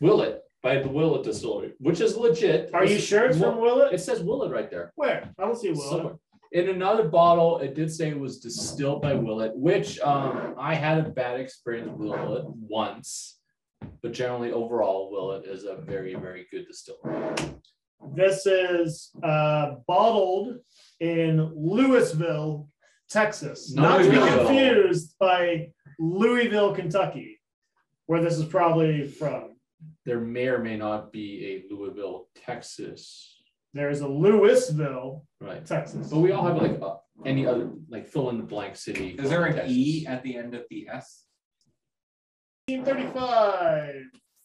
Willet 0.00 0.42
by 0.62 0.78
the 0.78 0.88
Willet 0.88 1.24
Distillery, 1.24 1.72
which 1.78 2.00
is 2.00 2.16
legit. 2.16 2.70
Are 2.74 2.84
you 2.84 2.98
sure 2.98 3.26
it's 3.26 3.38
from 3.38 3.60
Willet? 3.60 3.92
It 3.94 4.00
says 4.00 4.22
Willet 4.22 4.52
right 4.52 4.70
there. 4.70 4.92
Where? 4.96 5.30
I 5.38 5.44
don't 5.44 5.58
see 5.58 5.70
Willet. 5.70 5.90
Somewhere. 5.90 6.14
In 6.52 6.68
another 6.68 7.08
bottle, 7.08 7.58
it 7.60 7.74
did 7.74 7.92
say 7.92 8.08
it 8.10 8.18
was 8.18 8.40
distilled 8.40 9.02
by 9.02 9.14
Willet, 9.14 9.56
which 9.56 10.00
um, 10.00 10.54
I 10.58 10.74
had 10.74 10.98
a 10.98 11.08
bad 11.08 11.38
experience 11.38 11.90
with 11.96 12.10
Willet 12.10 12.44
once. 12.46 13.38
But 14.02 14.12
generally, 14.12 14.52
overall, 14.52 15.10
Willet 15.10 15.46
is 15.46 15.64
a 15.64 15.76
very, 15.76 16.14
very 16.14 16.46
good 16.50 16.66
distiller. 16.66 17.34
This 18.14 18.46
is 18.46 19.10
uh, 19.22 19.76
bottled 19.86 20.56
in 20.98 21.52
Louisville, 21.54 22.68
Texas. 23.08 23.72
Not 23.72 23.98
to 23.98 24.10
be 24.10 24.16
Louisville. 24.18 24.46
confused 24.46 25.14
by 25.20 25.68
Louisville, 25.98 26.74
Kentucky, 26.74 27.40
where 28.06 28.22
this 28.22 28.36
is 28.38 28.44
probably 28.44 29.06
from. 29.06 29.49
There 30.06 30.20
may 30.20 30.48
or 30.48 30.58
may 30.58 30.76
not 30.76 31.12
be 31.12 31.64
a 31.70 31.74
Louisville, 31.74 32.28
Texas, 32.34 33.36
There's 33.74 34.00
a 34.00 34.08
Louisville, 34.08 35.26
right? 35.40 35.64
Texas. 35.64 36.08
But 36.08 36.20
we 36.20 36.32
all 36.32 36.44
have 36.46 36.56
like 36.56 36.80
uh, 36.80 36.96
any 37.26 37.46
other 37.46 37.70
like 37.88 38.08
fill 38.08 38.30
in 38.30 38.38
the 38.38 38.44
blank 38.44 38.76
city. 38.76 39.10
Is 39.18 39.28
there 39.28 39.44
an 39.44 39.54
Texas. 39.54 39.72
E 39.72 40.06
at 40.06 40.22
the 40.22 40.36
end 40.36 40.54
of 40.54 40.64
the 40.70 40.88
S? 40.88 41.26
1935, 42.68 43.94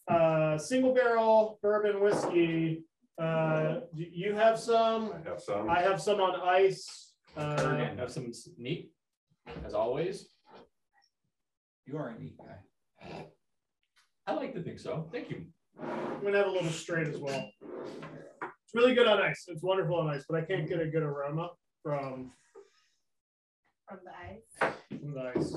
uh, 0.08 0.58
single 0.58 0.92
barrel 0.92 1.58
bourbon 1.62 2.00
whiskey. 2.00 2.84
Uh, 3.20 3.80
do 3.94 4.04
you 4.10 4.34
have 4.34 4.58
some? 4.58 5.12
I 5.12 5.28
have 5.28 5.40
some. 5.40 5.70
I 5.70 5.80
have 5.80 6.02
some 6.02 6.20
on 6.20 6.38
ice. 6.40 7.12
Uh, 7.36 7.56
Ferdinand, 7.56 7.98
have 7.98 8.10
some 8.12 8.30
neat, 8.58 8.92
as 9.64 9.74
always. 9.74 10.28
You 11.86 11.98
are 11.98 12.08
a 12.08 12.18
neat 12.18 12.36
guy. 12.38 13.26
I 14.26 14.34
like 14.34 14.54
to 14.54 14.62
think 14.62 14.78
so. 14.80 15.08
Thank 15.12 15.30
you. 15.30 15.44
I'm 15.80 16.22
gonna 16.22 16.38
have 16.38 16.46
a 16.48 16.50
little 16.50 16.70
straight 16.70 17.08
as 17.08 17.18
well. 17.18 17.48
It's 17.62 18.74
really 18.74 18.94
good 18.94 19.06
on 19.06 19.20
ice. 19.22 19.44
It's 19.48 19.62
wonderful 19.62 19.96
on 19.96 20.08
ice, 20.08 20.24
but 20.28 20.38
I 20.40 20.44
can't 20.44 20.68
get 20.68 20.80
a 20.80 20.86
good 20.86 21.02
aroma 21.02 21.50
from, 21.82 22.32
From 23.88 23.98
the 24.04 24.10
ice. 24.10 24.72
from 25.00 25.14
the 25.14 25.32
ice. 25.36 25.54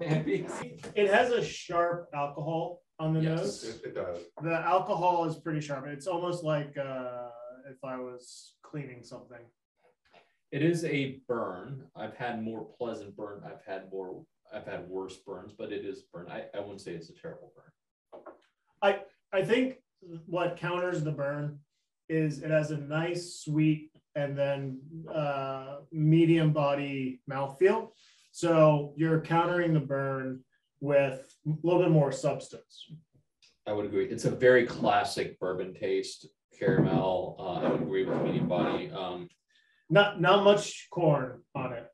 And 0.00 0.28
It 0.96 1.10
has 1.12 1.30
a 1.32 1.44
sharp 1.44 2.08
alcohol 2.14 2.80
on 2.98 3.12
the 3.12 3.20
Yes. 3.20 3.38
nose. 3.40 3.64
It, 3.64 3.88
it 3.88 3.94
does. 3.94 4.18
The 4.42 4.54
alcohol 4.54 5.26
is 5.26 5.36
pretty 5.36 5.60
sharp. 5.60 5.86
It's 5.88 6.06
almost 6.06 6.44
like 6.44 6.74
uh, 6.78 7.28
if 7.70 7.82
I 7.84 7.96
was 7.98 8.54
cleaning 8.62 9.02
something. 9.02 9.40
It 10.50 10.62
is 10.62 10.84
a 10.84 11.20
burn. 11.28 11.84
I've 11.96 12.14
had 12.16 12.42
more 12.42 12.66
pleasant 12.78 13.16
burn. 13.16 13.42
I've 13.44 13.62
had 13.66 13.90
more. 13.90 14.24
I've 14.54 14.66
had 14.66 14.86
worse 14.88 15.16
burns, 15.16 15.52
but 15.56 15.72
it 15.72 15.84
is 15.84 16.02
burn. 16.12 16.28
I, 16.30 16.44
I 16.54 16.60
wouldn't 16.60 16.80
say 16.82 16.92
it's 16.92 17.08
a 17.10 17.14
terrible 17.14 17.52
burn. 17.56 17.64
I 18.82 19.00
I 19.32 19.42
think 19.42 19.76
what 20.26 20.56
counters 20.56 21.02
the 21.04 21.12
burn 21.12 21.58
is 22.08 22.42
it 22.42 22.50
has 22.50 22.70
a 22.70 22.76
nice 22.76 23.36
sweet 23.44 23.90
and 24.14 24.36
then 24.36 24.78
uh, 25.12 25.76
medium 25.90 26.52
body 26.52 27.20
mouthfeel. 27.30 27.90
So 28.32 28.92
you're 28.96 29.20
countering 29.20 29.72
the 29.72 29.80
burn 29.80 30.40
with 30.80 31.34
a 31.46 31.50
little 31.62 31.80
bit 31.82 31.90
more 31.90 32.12
substance. 32.12 32.90
I 33.66 33.72
would 33.72 33.86
agree. 33.86 34.06
It's 34.06 34.24
a 34.24 34.30
very 34.30 34.66
classic 34.66 35.38
bourbon 35.38 35.72
taste, 35.74 36.26
caramel. 36.58 37.36
Uh, 37.38 37.66
I 37.66 37.68
would 37.70 37.82
agree 37.82 38.04
with 38.04 38.20
medium 38.22 38.48
body. 38.48 38.90
Um, 38.90 39.28
Not 39.88 40.20
not 40.20 40.44
much 40.44 40.88
corn 40.90 41.42
on 41.54 41.72
it. 41.72 41.86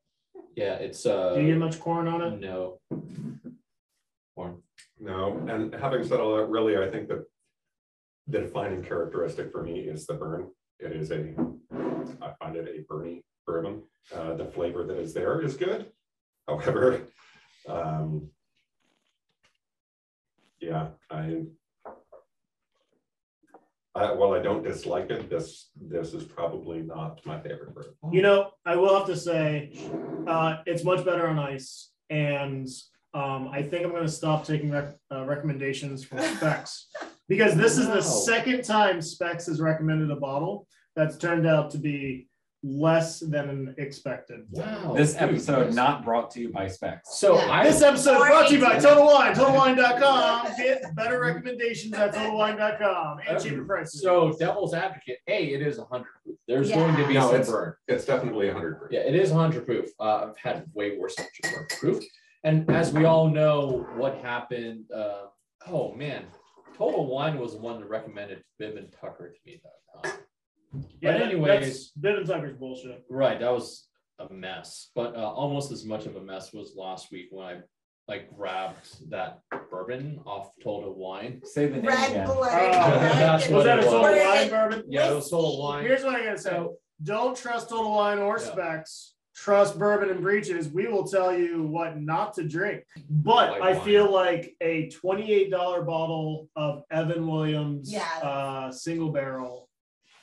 yeah, 0.57 0.75
it's 0.75 1.05
uh, 1.07 1.35
Do 1.35 1.41
you 1.43 1.49
get 1.49 1.59
much 1.59 1.79
corn 1.79 2.09
on 2.09 2.23
it? 2.23 2.41
no. 2.41 2.81
Corn. 4.35 4.63
No, 5.01 5.37
and 5.49 5.73
having 5.75 6.05
said 6.05 6.21
all 6.21 6.37
that, 6.37 6.47
really, 6.47 6.77
I 6.77 6.91
think 6.91 7.09
that 7.09 7.25
the 8.27 8.41
defining 8.41 8.83
characteristic 8.83 9.53
for 9.53 9.63
me 9.63 9.81
is 9.81 10.07
the 10.07 10.15
burn. 10.15 10.51
It 10.81 10.93
is 10.93 11.11
a, 11.11 11.35
I 12.21 12.33
find 12.39 12.57
it 12.57 12.69
a 12.69 12.93
burny 12.93 13.23
bourbon. 13.47 13.83
Uh, 14.15 14.35
the 14.35 14.45
flavor 14.45 14.85
that 14.85 14.99
is 14.99 15.15
there 15.15 15.41
is 15.41 15.57
good. 15.57 15.87
However, 16.49 17.03
um, 17.69 18.29
yeah, 20.61 20.89
I, 21.11 21.43
I, 23.95 24.13
while 24.13 24.33
I 24.33 24.41
don't 24.41 24.65
dislike 24.65 25.11
it, 25.11 25.31
this, 25.31 25.71
this 25.77 26.15
is 26.15 26.25
probably 26.25 26.81
not 26.83 27.25
my 27.25 27.41
favorite 27.41 27.75
bourbon. 27.75 27.95
You 28.13 28.23
know, 28.23 28.51
I 28.65 28.77
will 28.77 28.97
have 28.97 29.07
to 29.09 29.17
say, 29.17 29.73
uh, 30.27 30.59
it's 30.67 30.85
much 30.85 31.05
better 31.05 31.27
on 31.27 31.39
ice, 31.39 31.91
and 32.11 32.69
um, 33.19 33.49
I 33.53 33.63
think 33.63 33.85
I'm 33.85 33.91
going 33.91 34.05
to 34.05 34.09
stop 34.23 34.45
taking 34.47 34.71
rec- 34.71 34.95
uh, 35.13 35.25
recommendations 35.25 36.05
from 36.05 36.21
Specs 36.21 36.89
because 37.29 37.57
this 37.57 37.77
is 37.77 37.87
the 37.87 38.01
second 38.01 38.63
time 38.65 39.03
Specs 39.03 39.47
has 39.47 39.61
recommended 39.61 40.11
a 40.11 40.17
bottle 40.17 40.67
that's 40.95 41.17
turned 41.17 41.47
out 41.47 41.71
to 41.73 41.79
be 41.79 42.29
less 42.63 43.21
than 43.21 43.75
expected. 43.79 44.41
Wow. 44.51 44.95
This 44.97 45.13
dude, 45.13 45.23
episode 45.23 45.67
yes. 45.67 45.75
not 45.75 46.05
brought 46.05 46.31
to 46.33 46.41
you 46.41 46.53
by 46.53 46.67
Specs. 46.67 47.19
So 47.19 47.37
Yeah. 47.37 47.63
This 47.63 47.83
episode 47.83 48.15
is 48.15 48.19
brought 48.19 48.49
to 48.49 48.55
you 48.55 48.61
by 48.61 48.79
Total 48.79 49.05
Wine, 49.05 49.35
TotalWine.com. 49.35 50.49
Get 50.57 50.83
better 50.97 51.21
recommendations 51.21 51.95
at 51.95 52.15
TotalWine.com 52.15 53.19
and 53.29 53.43
cheaper 53.43 53.65
prices. 53.65 54.03
So 54.03 54.33
devil's 54.39 54.75
advocate, 54.75 55.19
A, 55.29 55.53
it 55.55 55.63
is 55.63 55.79
hundred 55.91 56.09
proof. 56.25 56.37
There's 56.49 56.71
going 56.71 56.97
to 56.97 57.07
be 57.07 57.15
Yeah. 57.15 57.21
No, 57.21 57.27
some 57.27 57.35
it's- 57.37 57.51
burn. 57.51 57.75
It's 57.87 58.05
definitely 58.05 58.51
hundred 58.51 58.79
proof. 58.79 58.91
Yeah, 58.93 59.01
it 59.01 59.15
is 59.15 59.31
hundred 59.31 59.65
proof. 59.65 59.89
Uh, 60.01 60.29
I've 60.29 60.37
had 60.37 60.65
way 60.75 60.99
worse 60.99 61.15
than 61.17 61.27
hundred 61.45 61.69
proof. 61.71 62.05
And 62.45 62.71
as 62.71 62.93
we 62.93 63.05
all 63.05 63.29
know, 63.29 63.87
what 63.97 64.17
happened, 64.19 64.85
uh, 64.95 65.27
oh 65.67 65.93
man, 65.95 66.25
Total 66.77 67.07
Wine 67.07 67.39
was 67.39 67.53
the 67.55 67.59
one 67.61 67.81
that 67.81 67.89
recommended 67.89 68.43
Bibb 68.59 68.77
and 68.77 68.93
Tucker 68.93 69.33
to 69.33 69.39
me 69.45 69.61
that 69.63 70.03
time. 70.11 70.19
yeah, 71.01 71.13
but 71.13 71.23
anyways- 71.23 71.65
that's 71.67 71.91
Bibb 71.93 72.17
and 72.19 72.27
Tucker's 72.27 72.57
bullshit. 72.57 73.05
Right, 73.11 73.41
that 73.41 73.53
was 73.53 73.89
a 74.21 74.33
mess, 74.33 74.91
but 74.95 75.15
uh, 75.17 75.19
almost 75.31 75.73
as 75.73 75.85
much 75.85 76.07
of 76.07 76.17
a 76.17 76.21
mess 76.21 76.53
was 76.53 76.75
last 76.77 77.11
week 77.11 77.27
when 77.31 77.47
I 77.47 77.61
like 78.09 78.35
grabbed 78.35 79.11
that 79.11 79.41
bourbon 79.71 80.21
off 80.25 80.51
Total 80.65 80.95
Wine. 80.95 81.41
Say 81.45 81.67
the 81.67 81.77
name 81.77 81.85
Red 81.87 82.11
again. 82.11 82.27
blooded. 82.27 82.73
That's 82.75 83.45
was 83.49 83.53
what 83.53 83.65
that 83.65 83.79
a 83.79 83.83
it 83.83 83.85
Total. 83.85 84.29
Wine 84.31 84.49
bourbon? 84.49 84.85
Yeah, 84.89 85.11
it 85.11 85.15
was 85.15 85.31
Total 85.31 85.61
Wine. 85.63 85.85
Here's 85.85 86.05
what 86.05 86.15
I 86.15 86.25
gotta 86.25 86.39
say. 86.39 86.67
Don't 87.03 87.37
trust 87.37 87.69
Total 87.69 87.93
Wine 87.93 88.19
or 88.19 88.39
Yeah. 88.39 88.45
Specs. 88.53 89.15
Trust 89.45 89.79
bourbon 89.79 90.11
and 90.11 90.21
breaches. 90.21 90.69
We 90.69 90.89
will 90.89 91.07
tell 91.07 91.33
you 91.37 91.63
what 91.63 92.01
not 92.01 92.35
to 92.35 92.43
drink. 92.47 92.83
But 93.09 93.61
White 93.61 93.63
I 93.63 93.79
feel 93.81 94.11
like 94.11 94.57
a 94.61 94.91
$28 94.91 95.51
bottle 95.87 96.49
of 96.57 96.83
Evan 96.91 97.27
Williams 97.27 97.93
Yeah. 97.93 98.03
uh, 98.23 98.73
single 98.73 99.13
barrel 99.13 99.69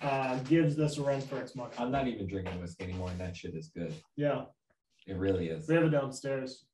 uh, 0.02 0.38
gives 0.40 0.76
this 0.76 0.98
a 0.98 1.02
run 1.02 1.22
for 1.22 1.38
its 1.40 1.56
money. 1.56 1.72
I'm 1.78 1.92
not 1.92 2.08
even 2.10 2.28
drinking 2.28 2.60
whiskey 2.60 2.84
anymore, 2.84 3.10
and 3.10 3.20
that 3.22 3.38
shit 3.38 3.56
is 3.56 3.70
good. 3.70 3.94
Yeah, 4.18 4.44
It 5.08 5.16
really 5.16 5.48
is. 5.48 5.68
we 5.70 5.76
have 5.76 5.86
it 5.86 5.90
downstairs. 5.92 6.66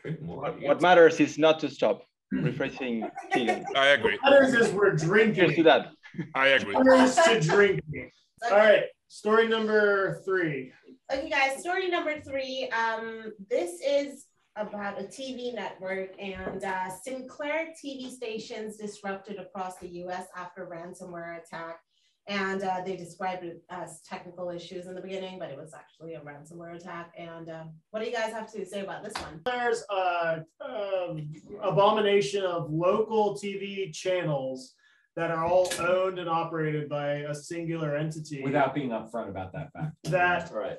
drink 0.00 0.22
more. 0.22 0.40
What, 0.40 0.60
what 0.62 0.80
matters 0.80 1.20
is 1.20 1.36
not 1.36 1.60
to 1.60 1.68
stop. 1.68 2.02
refreshing 2.32 3.06
Keegan. 3.34 3.64
I 3.76 3.88
agree. 3.88 4.18
Others 4.24 4.54
is 4.54 4.72
we're 4.72 4.96
Here's 5.36 5.54
to 5.56 5.62
that. 5.64 5.88
I 6.34 6.48
agree. 6.48 6.74
Others 6.74 7.16
to 7.16 7.40
drinking. 7.40 8.10
All 8.50 8.56
right, 8.56 8.84
story 9.08 9.46
number 9.46 10.22
three. 10.24 10.72
Okay, 11.12 11.30
guys, 11.30 11.60
story 11.60 11.88
number 11.88 12.20
three. 12.20 12.68
Um, 12.70 13.32
this 13.48 13.80
is 13.80 14.24
about 14.56 15.00
a 15.00 15.04
TV 15.04 15.54
network 15.54 16.10
and 16.18 16.64
uh, 16.64 16.90
Sinclair 16.90 17.68
TV 17.80 18.10
stations 18.10 18.76
disrupted 18.76 19.38
across 19.38 19.76
the 19.76 19.86
US 20.02 20.26
after 20.36 20.66
ransomware 20.66 21.40
attack. 21.40 21.78
And 22.26 22.64
uh, 22.64 22.80
they 22.84 22.96
described 22.96 23.44
it 23.44 23.62
as 23.70 24.00
technical 24.00 24.50
issues 24.50 24.88
in 24.88 24.96
the 24.96 25.00
beginning, 25.00 25.38
but 25.38 25.48
it 25.48 25.56
was 25.56 25.74
actually 25.74 26.14
a 26.14 26.20
ransomware 26.22 26.74
attack. 26.74 27.12
And 27.16 27.48
uh, 27.50 27.64
what 27.90 28.00
do 28.00 28.06
you 28.06 28.12
guys 28.12 28.32
have 28.32 28.50
to 28.54 28.66
say 28.66 28.80
about 28.80 29.04
this 29.04 29.14
one? 29.22 29.42
There's 29.46 29.84
a, 29.88 30.42
um, 30.60 31.32
abomination 31.62 32.42
of 32.42 32.68
local 32.68 33.36
TV 33.36 33.92
channels 33.92 34.74
that 35.16 35.30
are 35.30 35.44
all 35.44 35.72
owned 35.80 36.18
and 36.18 36.28
operated 36.28 36.88
by 36.88 37.08
a 37.32 37.34
singular 37.34 37.96
entity 37.96 38.42
Without 38.42 38.74
being 38.74 38.90
upfront 38.90 39.28
about 39.30 39.52
that 39.54 39.72
fact. 39.72 39.94
that 40.04 40.50
Right. 40.52 40.76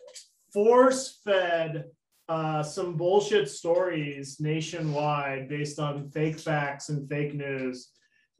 force 0.54 1.20
fed 1.26 1.86
uh, 2.30 2.62
some 2.62 2.96
bullshit 2.96 3.50
stories 3.50 4.40
nationwide 4.40 5.48
based 5.50 5.80
on 5.80 6.10
fake 6.12 6.38
facts 6.38 6.90
and 6.90 7.08
fake 7.10 7.34
news. 7.34 7.90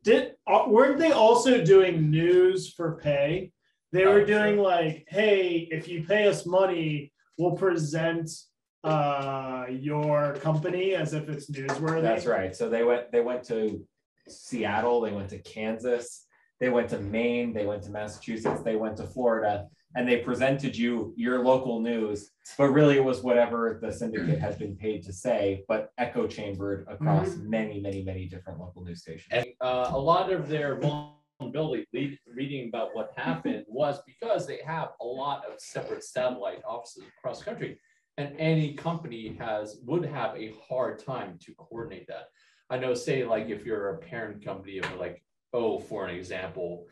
Did 0.04 0.34
uh, 0.46 0.66
weren't 0.68 1.00
they 1.00 1.12
also 1.12 1.64
doing 1.64 2.12
news 2.12 2.72
for 2.74 2.98
pay? 2.98 3.52
They 3.94 4.06
were 4.06 4.22
Oh, 4.22 4.26
doing 4.26 4.58
like, 4.58 5.06
hey, 5.10 5.68
if 5.72 5.88
you 5.88 6.04
pay 6.04 6.28
us 6.28 6.46
money, 6.46 7.12
we'll 7.38 7.54
present 7.54 8.30
uh 8.84 9.66
your 9.70 10.36
company 10.36 10.94
as 10.94 11.14
if 11.14 11.28
it's 11.30 11.50
newsworthy. 11.50 12.02
That's 12.04 12.26
right. 12.26 12.56
So 12.56 12.70
they 12.70 12.84
went, 12.84 13.12
they 13.12 13.22
went 13.22 13.44
to 13.46 13.84
Seattle, 14.32 15.02
they 15.02 15.12
went 15.12 15.30
to 15.30 15.40
Kansas, 15.40 16.26
they 16.60 16.70
went 16.70 16.90
to 16.90 17.00
Maine, 17.00 17.54
they 17.54 17.66
went 17.66 17.84
to 17.84 17.92
Massachusetts, 17.92 18.62
they 18.64 18.76
went 18.76 18.98
to 18.98 19.04
Florida, 19.04 19.68
and 19.96 20.08
they 20.08 20.18
presented 20.18 20.78
you 20.78 21.14
your 21.16 21.44
local 21.44 21.80
news. 21.80 22.32
But 22.58 22.70
really, 22.70 22.98
it 22.98 23.04
was 23.04 23.22
whatever 23.22 23.80
the 23.82 23.92
syndicate 23.92 24.40
had 24.40 24.58
been 24.58 24.76
paid 24.76 25.04
to 25.04 25.14
say, 25.14 25.64
but 25.68 25.92
echo 25.98 26.28
chambered 26.28 26.86
across 26.90 27.36
many, 27.38 27.80
many, 27.80 28.04
many 28.04 28.26
different 28.26 28.60
local 28.60 28.84
news 28.84 29.02
stations. 29.02 29.28
And 29.32 29.46
uh, 29.62 29.92
a 29.94 30.00
lot 30.00 30.32
of 30.32 30.50
their 30.50 30.80
vulnerability, 30.80 31.86
lead, 31.94 32.18
reading 32.34 32.70
about 32.70 32.96
what 32.96 33.12
happened 33.16 33.66
was 33.68 34.00
because 34.06 34.48
they 34.48 34.60
have 34.66 34.90
a 35.02 35.06
lot 35.06 35.44
of 35.46 35.60
separate 35.60 36.04
satellite 36.04 36.62
offices 36.68 37.04
across 37.18 37.40
the 37.40 37.46
country. 37.46 37.80
And 38.20 38.36
any 38.40 38.74
company 38.74 39.38
has, 39.40 39.78
would 39.86 40.04
have 40.04 40.36
a 40.36 40.54
hard 40.68 40.98
time 41.06 41.38
to 41.42 41.54
coordinate 41.54 42.08
that. 42.08 42.30
I 42.70 42.78
know, 42.78 42.94
say 42.94 43.24
like 43.24 43.50
if 43.50 43.66
you're 43.66 43.90
a 43.90 43.98
parent 43.98 44.44
company 44.44 44.80
of 44.80 44.94
like, 44.96 45.24
oh, 45.54 45.80
for 45.80 46.06
an 46.06 46.16
example, 46.16 46.86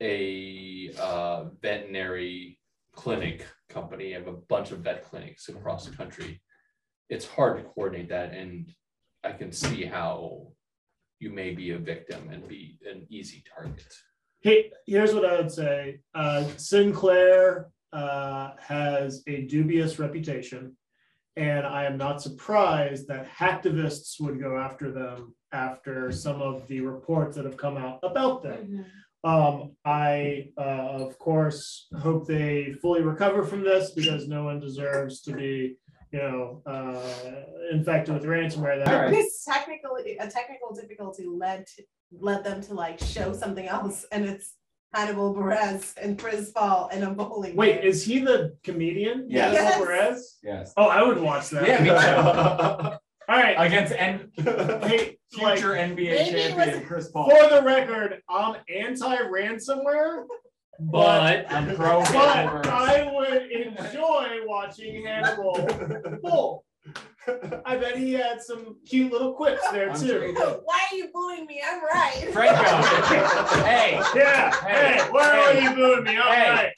a 0.00 0.90
uh, 1.00 1.44
veterinary 1.62 2.58
clinic 2.92 3.46
company 3.68 4.14
of 4.14 4.26
a 4.26 4.32
bunch 4.32 4.70
of 4.70 4.80
vet 4.80 5.04
clinics 5.04 5.48
across 5.48 5.86
the 5.86 5.96
country. 5.96 6.40
It's 7.08 7.26
hard 7.26 7.58
to 7.58 7.64
coordinate 7.64 8.08
that 8.08 8.32
and 8.32 8.72
I 9.22 9.32
can 9.32 9.52
see 9.52 9.84
how 9.84 10.48
you 11.18 11.30
may 11.30 11.54
be 11.54 11.70
a 11.70 11.78
victim 11.78 12.28
and 12.30 12.46
be 12.46 12.78
an 12.90 13.06
easy 13.08 13.42
target. 13.54 13.92
Hey, 14.40 14.70
here's 14.86 15.14
what 15.14 15.24
I 15.24 15.40
would 15.40 15.50
say. 15.50 16.00
Uh, 16.14 16.44
Sinclair 16.58 17.70
uh, 17.92 18.50
has 18.58 19.22
a 19.26 19.42
dubious 19.42 19.98
reputation, 19.98 20.76
and 21.36 21.66
I 21.66 21.84
am 21.84 21.96
not 21.96 22.22
surprised 22.22 23.08
that 23.08 23.28
hacktivists 23.30 24.20
would 24.20 24.40
go 24.40 24.56
after 24.56 24.92
them 24.92 25.34
after 25.52 26.12
some 26.12 26.40
of 26.40 26.66
the 26.68 26.80
reports 26.80 27.36
that 27.36 27.44
have 27.44 27.56
come 27.56 27.76
out 27.76 27.98
about 28.02 28.42
them. 28.42 28.84
Um, 29.24 29.72
I, 29.84 30.50
uh, 30.58 30.60
of 31.06 31.18
course, 31.18 31.86
hope 31.98 32.26
they 32.26 32.74
fully 32.82 33.02
recover 33.02 33.42
from 33.42 33.62
this 33.64 33.92
because 33.92 34.28
no 34.28 34.44
one 34.44 34.60
deserves 34.60 35.22
to 35.22 35.32
be, 35.32 35.76
you 36.12 36.18
know, 36.18 36.62
uh, 36.66 37.00
infected 37.72 38.14
with 38.14 38.24
ransomware. 38.24 38.84
That 38.84 39.10
This 39.10 39.44
technically, 39.44 40.18
a 40.18 40.28
technical 40.28 40.74
difficulty 40.74 41.24
led 41.26 41.66
to, 41.74 41.82
led 42.12 42.44
them 42.44 42.60
to 42.62 42.74
like 42.74 43.00
show 43.00 43.32
something 43.32 43.66
else, 43.66 44.04
and 44.12 44.26
it's 44.26 44.54
Hannibal 44.94 45.34
Buress 45.34 45.94
and 46.00 46.18
Chris 46.18 46.50
Paul 46.52 46.88
in 46.92 47.02
a 47.02 47.10
bowling. 47.10 47.56
Wait, 47.56 47.80
game. 47.80 47.84
is 47.90 48.04
he 48.04 48.20
the 48.20 48.56
comedian? 48.62 49.26
Yes. 49.28 49.56
Hannibal 49.56 49.86
Buress? 49.86 50.20
Yes. 50.42 50.72
Oh, 50.76 50.86
I 50.86 51.02
would 51.02 51.18
watch 51.20 51.50
that. 51.50 51.66
Yeah, 51.66 51.82
me 51.82 51.88
too. 51.90 52.96
All 53.28 53.38
right. 53.40 53.54
Against 53.58 53.92
N- 53.96 54.30
Hey, 54.36 55.16
like, 55.40 55.58
future 55.58 55.72
NBA 55.72 55.96
Maybe 55.96 56.30
champion 56.40 56.78
was- 56.80 56.86
Chris 56.86 57.08
Paul. 57.10 57.28
for 57.30 57.48
the 57.48 57.62
record, 57.62 58.20
I'm 58.28 58.56
anti-ransomware, 58.72 60.24
But 60.78 61.46
I'm 61.50 61.74
pro 61.74 62.00
but 62.00 62.66
I 62.66 63.10
would 63.12 63.50
enjoy 63.50 64.40
watching 64.46 65.04
Hannibal 65.06 65.66
bowl. 66.22 66.64
I 67.64 67.76
bet 67.76 67.96
he 67.96 68.12
had 68.12 68.42
some 68.42 68.76
cute 68.86 69.10
little 69.12 69.32
quips 69.32 69.62
there 69.70 69.90
I'm 69.90 70.00
too. 70.00 70.06
did. 70.20 70.36
Why 70.36 70.86
are 70.90 70.96
you 70.96 71.08
booing 71.12 71.46
me? 71.46 71.62
I'm 71.66 71.82
right. 71.82 72.28
Franco. 72.32 72.62
hey, 73.64 74.00
Yeah, 74.14 74.52
Hey, 74.66 74.98
hey, 74.98 75.10
where 75.10 75.24
are 75.32 75.54
you 75.54 75.74
booing 75.74 76.04
me? 76.04 76.16
All 76.18 76.30
hey. 76.30 76.50
right. 76.50 76.72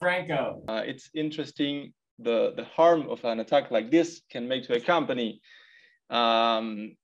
Franco. 0.00 0.62
Uh, 0.68 0.82
it's 0.84 1.08
interesting 1.14 1.92
the, 2.18 2.52
the 2.56 2.64
harm 2.64 3.08
of 3.08 3.24
an 3.24 3.40
attack 3.40 3.70
like 3.70 3.90
this 3.90 4.22
can 4.30 4.48
make 4.48 4.64
to 4.64 4.74
a 4.76 4.80
company. 4.80 5.40
Um, 6.10 6.96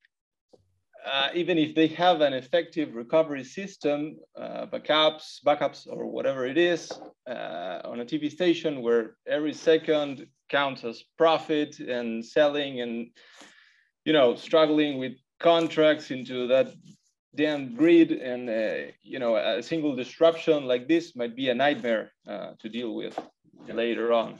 uh, 1.11 1.29
even 1.35 1.59
if 1.59 1.75
they 1.75 1.87
have 1.89 2.21
an 2.21 2.33
effective 2.33 2.95
recovery 2.95 3.45
system, 3.45 4.17
uh, 4.37 4.67
backups, 4.67 5.39
backups, 5.45 5.87
or 5.89 6.07
whatever 6.07 6.47
it 6.47 6.59
is, 6.59 6.93
uh, 7.27 7.81
on 7.85 8.01
a 8.01 8.05
TV 8.05 8.31
station 8.31 8.83
where 8.83 9.17
every 9.27 9.55
second 9.55 10.27
counts 10.49 10.85
as 10.85 11.03
profit 11.17 11.79
and 11.79 12.25
selling 12.25 12.81
and, 12.81 13.09
you 14.05 14.13
know, 14.13 14.35
struggling 14.35 14.99
with 14.99 15.13
contracts 15.41 16.11
into 16.11 16.47
that 16.49 16.73
damn 17.35 17.75
grid 17.75 18.13
and, 18.13 18.49
uh, 18.51 18.93
you 19.03 19.19
know, 19.19 19.37
a 19.37 19.63
single 19.63 19.95
disruption 19.95 20.67
like 20.67 20.89
this 20.89 21.17
might 21.17 21.37
be 21.37 21.49
a 21.49 21.55
nightmare 21.55 22.13
uh, 22.27 22.53
to 22.59 22.69
deal 22.69 22.95
with 22.95 23.19
later 23.69 24.13
on. 24.13 24.39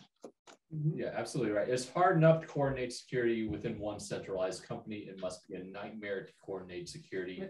Yeah, 0.71 1.11
absolutely 1.15 1.53
right. 1.53 1.69
It's 1.69 1.89
hard 1.89 2.17
enough 2.17 2.43
to 2.43 2.47
coordinate 2.47 2.93
security 2.93 3.49
within 3.49 3.79
one 3.79 3.99
centralized 3.99 4.65
company. 4.65 4.97
It 5.09 5.21
must 5.21 5.49
be 5.49 5.55
a 5.55 5.65
nightmare 5.65 6.25
to 6.25 6.33
coordinate 6.45 6.89
security 6.89 7.43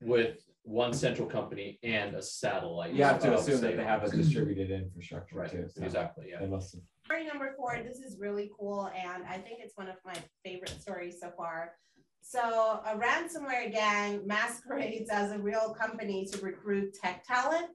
with 0.00 0.44
one 0.62 0.92
central 0.92 1.26
company 1.28 1.78
and 1.82 2.14
a 2.14 2.22
satellite. 2.22 2.94
You 2.94 3.04
have 3.04 3.20
to 3.22 3.36
assume 3.36 3.60
that 3.62 3.76
they 3.76 3.84
have 3.84 4.04
a 4.04 4.10
distributed 4.10 4.70
infrastructure 4.70 5.36
Right, 5.36 5.50
too. 5.50 5.66
so 5.68 5.82
exactly, 5.82 6.26
yeah. 6.30 6.40
They 6.40 6.46
must 6.46 6.74
have. 6.74 6.82
Story 7.06 7.26
number 7.26 7.54
four, 7.56 7.80
this 7.82 7.98
is 8.00 8.18
really 8.20 8.50
cool, 8.58 8.90
and 8.94 9.24
I 9.24 9.38
think 9.38 9.60
it's 9.60 9.76
one 9.76 9.88
of 9.88 9.96
my 10.04 10.14
favorite 10.44 10.80
stories 10.80 11.18
so 11.20 11.32
far. 11.36 11.72
So 12.20 12.80
a 12.84 12.96
ransomware 12.96 13.72
gang 13.72 14.26
masquerades 14.26 15.08
as 15.10 15.32
a 15.32 15.38
real 15.38 15.74
company 15.74 16.26
to 16.26 16.38
recruit 16.44 16.94
tech 16.94 17.26
talent. 17.26 17.68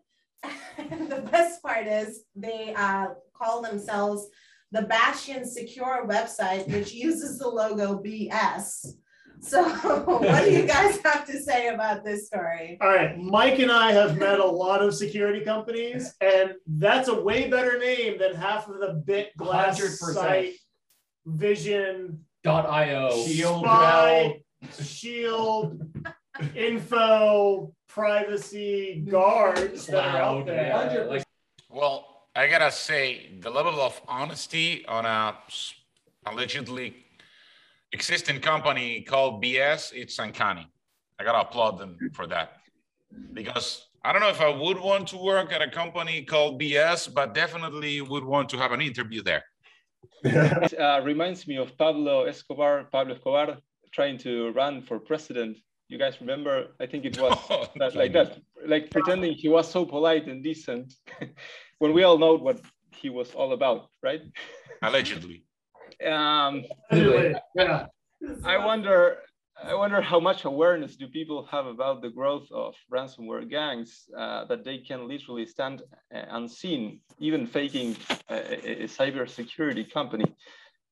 And 0.77 1.09
the 1.09 1.21
best 1.21 1.61
part 1.61 1.87
is 1.87 2.23
they 2.35 2.73
uh, 2.75 3.07
call 3.33 3.61
themselves 3.61 4.27
the 4.73 4.81
Bastion 4.81 5.45
Secure 5.45 6.05
website, 6.07 6.67
which 6.67 6.93
uses 7.07 7.37
the 7.39 7.47
logo 7.47 8.01
BS. 8.03 8.87
So 9.39 9.63
what 10.05 10.45
do 10.45 10.51
you 10.51 10.65
guys 10.65 10.99
have 11.03 11.25
to 11.27 11.39
say 11.39 11.67
about 11.67 12.03
this 12.03 12.27
story? 12.27 12.77
All 12.81 12.89
right, 12.89 13.17
Mike 13.17 13.59
and 13.59 13.71
I 13.71 13.91
have 13.91 14.17
met 14.17 14.39
a 14.39 14.45
lot 14.45 14.81
of 14.81 14.95
security 14.95 15.43
companies, 15.43 16.13
and 16.21 16.53
that's 16.65 17.07
a 17.07 17.21
way 17.21 17.49
better 17.49 17.77
name 17.77 18.17
than 18.17 18.33
half 18.35 18.67
of 18.67 18.79
the 18.79 19.03
Bitglass 19.05 19.79
100%. 19.79 20.13
site, 20.13 20.53
Vision, 21.25 22.25
Dot 22.43 22.65
io. 22.65 23.11
Shield 23.25 23.63
Spy, 23.63 24.41
Shield, 24.81 25.81
info, 26.55 27.73
privacy 27.89 29.05
guards 29.07 29.87
that 29.87 30.15
are 30.15 30.21
out 30.21 30.45
there. 30.45 30.67
yeah, 30.67 31.03
like 31.03 31.23
Well, 31.69 32.12
I 32.35 32.47
gotta 32.47 32.71
say, 32.71 33.29
the 33.41 33.49
level 33.49 33.79
of 33.79 34.01
honesty 34.07 34.83
on 34.87 35.05
a 35.05 35.37
allegedly 36.25 36.95
existing 37.91 38.39
company 38.39 39.01
called 39.01 39.43
BS, 39.43 39.93
it's 39.93 40.17
uncanny. 40.17 40.67
I 41.19 41.23
gotta 41.23 41.41
applaud 41.47 41.77
them 41.77 41.97
for 42.13 42.25
that. 42.27 42.53
Because 43.33 43.87
I 44.03 44.11
don't 44.11 44.21
know 44.21 44.29
if 44.29 44.41
I 44.41 44.49
would 44.49 44.79
want 44.79 45.07
to 45.09 45.17
work 45.17 45.53
at 45.53 45.61
a 45.61 45.69
company 45.69 46.23
called 46.23 46.59
BS, 46.59 47.13
but 47.13 47.35
definitely 47.35 48.01
would 48.01 48.23
want 48.23 48.49
to 48.49 48.57
have 48.57 48.71
an 48.71 48.81
interview 48.81 49.21
there. 49.21 49.43
It 50.23 50.79
uh, 50.79 51.01
reminds 51.03 51.47
me 51.47 51.57
of 51.57 51.77
Pablo 51.77 52.23
Escobar, 52.23 52.85
Pablo 52.91 53.13
Escobar 53.13 53.57
trying 53.93 54.17
to 54.19 54.51
run 54.53 54.81
for 54.81 54.99
president. 54.99 55.57
You 55.87 55.99
guys 55.99 56.19
remember? 56.19 56.69
I 56.79 56.87
think 56.87 57.05
it 57.05 57.19
was 57.19 57.37
that, 57.75 57.95
like 58.01 58.13
that, 58.13 58.39
like 58.65 58.89
pretending 58.89 59.33
he 59.35 59.49
was 59.49 59.69
so 59.69 59.85
polite 59.85 60.27
and 60.27 60.43
decent 60.43 60.95
when 61.83 61.91
we 61.91 62.03
all 62.03 62.17
know 62.17 62.35
what 62.35 62.61
he 63.01 63.09
was 63.09 63.35
all 63.35 63.51
about, 63.51 63.89
right? 64.01 64.21
Allegedly. 64.81 65.43
Um, 66.13 66.63
Anyway, 66.89 67.33
yeah. 67.55 67.87
I 68.45 68.65
wonder, 68.65 69.17
I 69.61 69.75
wonder 69.75 69.99
how 70.01 70.21
much 70.21 70.45
awareness 70.45 70.95
do 70.95 71.09
people 71.09 71.45
have 71.51 71.65
about 71.65 72.01
the 72.01 72.09
growth 72.09 72.47
of 72.53 72.73
ransomware 72.89 73.49
gangs 73.49 74.05
uh, 74.17 74.45
that 74.45 74.63
they 74.63 74.77
can 74.77 75.09
literally 75.09 75.45
stand 75.45 75.81
uh, 76.15 76.21
unseen, 76.37 77.01
even 77.19 77.45
faking 77.45 77.97
a, 78.29 78.35
a, 78.35 78.83
a 78.85 78.87
cybersecurity 78.87 79.91
company, 79.91 80.33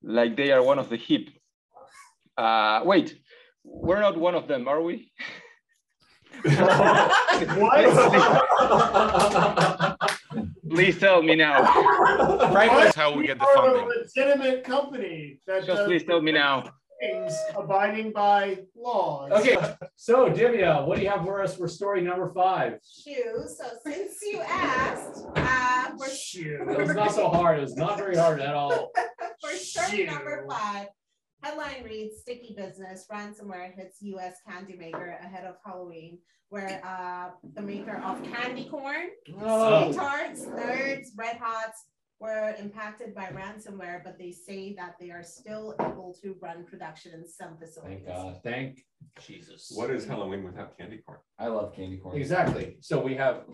like 0.03 0.35
they 0.35 0.51
are 0.51 0.61
one 0.61 0.77
of 0.77 0.89
the 0.89 0.97
hip. 0.97 1.29
Uh, 2.37 2.81
wait, 2.83 3.17
we're 3.63 4.01
not 4.01 4.17
one 4.17 4.35
of 4.35 4.45
them, 4.49 4.67
are 4.67 4.81
we? 4.81 5.09
Please 10.69 10.97
tell 10.99 11.21
me 11.21 11.35
now. 11.35 11.65
Frankly, 12.51 12.83
That's 12.83 12.95
how 12.95 13.15
we 13.15 13.27
get 13.27 13.37
the 13.39 13.45
are 13.45 13.51
a 13.67 13.79
funding. 13.79 13.89
legitimate 14.01 14.63
company 14.63 15.39
that 15.47 15.65
Just 15.65 15.67
does 15.77 15.87
please 15.87 16.03
tell 16.03 16.21
me 16.21 16.31
now. 16.31 16.71
things 16.99 17.33
abiding 17.57 18.11
by 18.13 18.59
laws. 18.75 19.31
Okay, 19.31 19.57
so 19.95 20.29
Divya, 20.29 20.85
what 20.85 20.97
do 20.97 21.03
you 21.03 21.09
have 21.09 21.23
for 21.23 21.41
us 21.41 21.55
for 21.57 21.67
story 21.67 22.01
number 22.01 22.31
five? 22.33 22.73
Shoes, 22.83 23.57
so 23.59 23.65
since 23.85 24.19
you 24.23 24.39
asked, 24.41 25.25
uh, 25.35 25.89
for 25.97 26.09
Shoot. 26.09 26.61
It 26.69 26.77
was 26.77 26.93
not 26.95 27.11
so 27.11 27.27
hard. 27.29 27.57
It 27.57 27.61
was 27.61 27.75
not 27.75 27.97
very 27.97 28.15
hard 28.15 28.39
at 28.39 28.53
all. 28.53 28.91
For 29.41 29.49
story 29.55 30.05
number 30.05 30.45
five, 30.47 30.85
headline 31.41 31.83
reads 31.83 32.19
Sticky 32.21 32.53
Business 32.57 33.05
Ransomware 33.11 33.73
hits 33.73 33.97
US 34.01 34.35
candy 34.47 34.75
maker 34.75 35.17
ahead 35.21 35.45
of 35.45 35.55
Halloween, 35.65 36.19
where 36.49 36.81
uh, 36.85 37.31
the 37.55 37.61
maker 37.61 38.01
of 38.03 38.23
candy 38.23 38.67
corn, 38.69 39.09
Oh. 39.41 39.85
sweet 39.91 39.95
tarts, 39.97 40.45
nerds, 40.45 41.07
red 41.17 41.37
hots 41.37 41.85
were 42.19 42.53
impacted 42.59 43.15
by 43.15 43.25
ransomware, 43.33 44.03
but 44.03 44.19
they 44.19 44.31
say 44.31 44.75
that 44.75 44.95
they 44.99 45.09
are 45.09 45.23
still 45.23 45.73
able 45.79 46.15
to 46.21 46.35
run 46.39 46.63
production 46.65 47.13
in 47.13 47.27
some 47.27 47.57
facilities. 47.57 48.03
Thank 48.05 48.07
God. 48.07 48.39
Thank 48.43 48.81
Jesus. 49.25 49.71
What 49.73 49.89
is 49.89 50.05
Halloween 50.05 50.43
without 50.43 50.77
candy 50.77 50.99
corn? 51.05 51.17
I 51.39 51.47
love 51.47 51.73
candy 51.75 51.97
corn. 51.97 52.15
Exactly. 52.17 52.77
So 52.81 53.01
we 53.01 53.15
have 53.15 53.45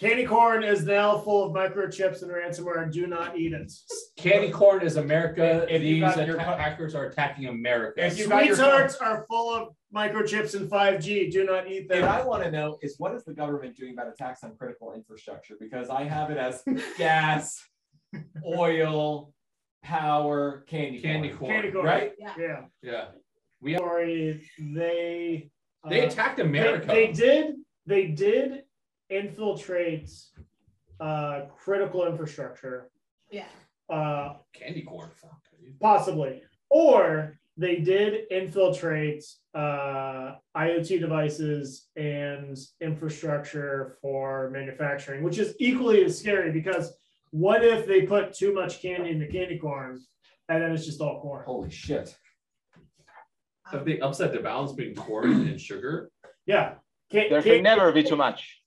Candy 0.00 0.24
corn 0.24 0.64
is 0.64 0.86
now 0.86 1.18
full 1.18 1.44
of 1.44 1.52
microchips 1.52 2.22
and 2.22 2.30
ransomware. 2.30 2.90
Do 2.90 3.06
not 3.06 3.38
eat 3.38 3.52
it. 3.52 3.70
candy 4.16 4.50
corn 4.50 4.80
is 4.82 4.96
America. 4.96 5.66
If 5.68 5.82
you 5.82 5.96
These 5.96 6.00
got 6.16 6.26
your 6.26 6.40
atta- 6.40 6.62
hackers 6.62 6.94
are 6.94 7.04
attacking 7.04 7.46
America. 7.48 8.06
If 8.06 8.18
you 8.18 8.26
got 8.26 8.46
your- 8.46 8.54
Sweethearts 8.56 8.96
are 8.96 9.26
full 9.28 9.54
of 9.54 9.68
microchips 9.94 10.54
and 10.54 10.70
5G. 10.70 11.30
Do 11.30 11.44
not 11.44 11.70
eat 11.70 11.88
them. 11.90 12.00
What 12.00 12.10
I 12.10 12.24
want 12.24 12.44
to 12.44 12.50
know 12.50 12.78
is 12.80 12.94
what 12.98 13.14
is 13.14 13.24
the 13.24 13.34
government 13.34 13.76
doing 13.76 13.92
about 13.92 14.08
attacks 14.08 14.42
on 14.42 14.56
critical 14.56 14.94
infrastructure? 14.94 15.56
Because 15.60 15.90
I 15.90 16.04
have 16.04 16.30
it 16.30 16.38
as 16.38 16.62
gas, 16.96 17.62
oil, 18.46 19.34
power, 19.82 20.64
candy, 20.66 21.00
Candy 21.02 21.28
corn. 21.28 21.38
corn. 21.40 21.52
Candy 21.52 21.72
corn. 21.72 21.84
Right? 21.84 22.12
Yeah. 22.18 22.34
Yeah. 22.38 22.60
Yeah. 22.82 23.04
We 23.60 23.72
have, 23.72 23.80
Sorry, 23.80 24.40
they 24.58 25.50
they 25.88 26.00
uh, 26.02 26.06
attacked 26.06 26.38
they, 26.38 26.42
America. 26.44 26.86
they 26.86 27.12
did 27.12 27.56
they 27.84 28.06
did 28.06 28.62
infiltrate 29.10 30.10
uh 31.00 31.42
critical 31.56 32.06
infrastructure. 32.06 32.90
Yeah. 33.30 33.46
Uh 33.88 34.34
candy 34.54 34.82
corn. 34.82 35.10
Fuck. 35.20 35.40
possibly. 35.80 36.42
Or 36.70 37.38
they 37.56 37.76
did 37.76 38.30
infiltrate 38.30 39.24
uh 39.54 40.34
IoT 40.56 41.00
devices 41.00 41.88
and 41.96 42.56
infrastructure 42.80 43.96
for 44.00 44.50
manufacturing, 44.50 45.22
which 45.22 45.38
is 45.38 45.54
equally 45.58 46.04
as 46.04 46.18
scary 46.18 46.52
because 46.52 46.92
what 47.32 47.64
if 47.64 47.86
they 47.86 48.02
put 48.02 48.34
too 48.34 48.52
much 48.54 48.80
candy 48.82 49.10
in 49.10 49.18
the 49.20 49.26
candy 49.26 49.58
corn 49.58 50.00
and 50.48 50.62
then 50.62 50.72
it's 50.72 50.84
just 50.84 51.00
all 51.00 51.20
corn? 51.20 51.44
Holy 51.46 51.70
shit. 51.70 52.14
If 53.72 53.84
they 53.84 54.00
upset 54.00 54.32
the 54.32 54.40
balance 54.40 54.72
between 54.72 54.96
corn 54.96 55.30
and 55.48 55.60
sugar, 55.60 56.10
Yeah. 56.46 56.74
Can, 57.10 57.28
There 57.30 57.42
can- 57.42 57.54
can 57.56 57.62
never 57.62 57.90
be 57.92 58.02
too 58.04 58.16
much. 58.16 58.59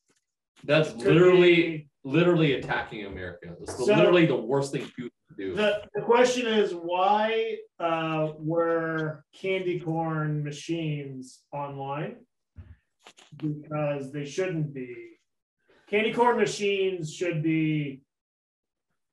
That's 0.66 0.94
literally 0.96 1.90
literally 2.04 2.54
attacking 2.54 3.06
America. 3.06 3.56
It's 3.62 3.78
so 3.78 3.86
literally 3.86 4.26
the 4.26 4.36
worst 4.36 4.72
thing 4.72 4.84
Putin 4.84 5.10
could 5.28 5.38
do. 5.38 5.56
The, 5.56 5.84
the 5.94 6.02
question 6.02 6.48
is 6.48 6.74
why 6.74 7.58
uh, 7.80 8.32
were 8.38 9.24
candy 9.34 9.80
corn 9.80 10.44
machines 10.44 11.44
online? 11.52 12.18
Because 13.38 14.12
they 14.12 14.26
shouldn't 14.26 14.74
be. 14.74 14.96
Candy 15.90 16.14
corn 16.14 16.38
machines 16.38 17.14
should 17.14 17.44
be 17.44 18.02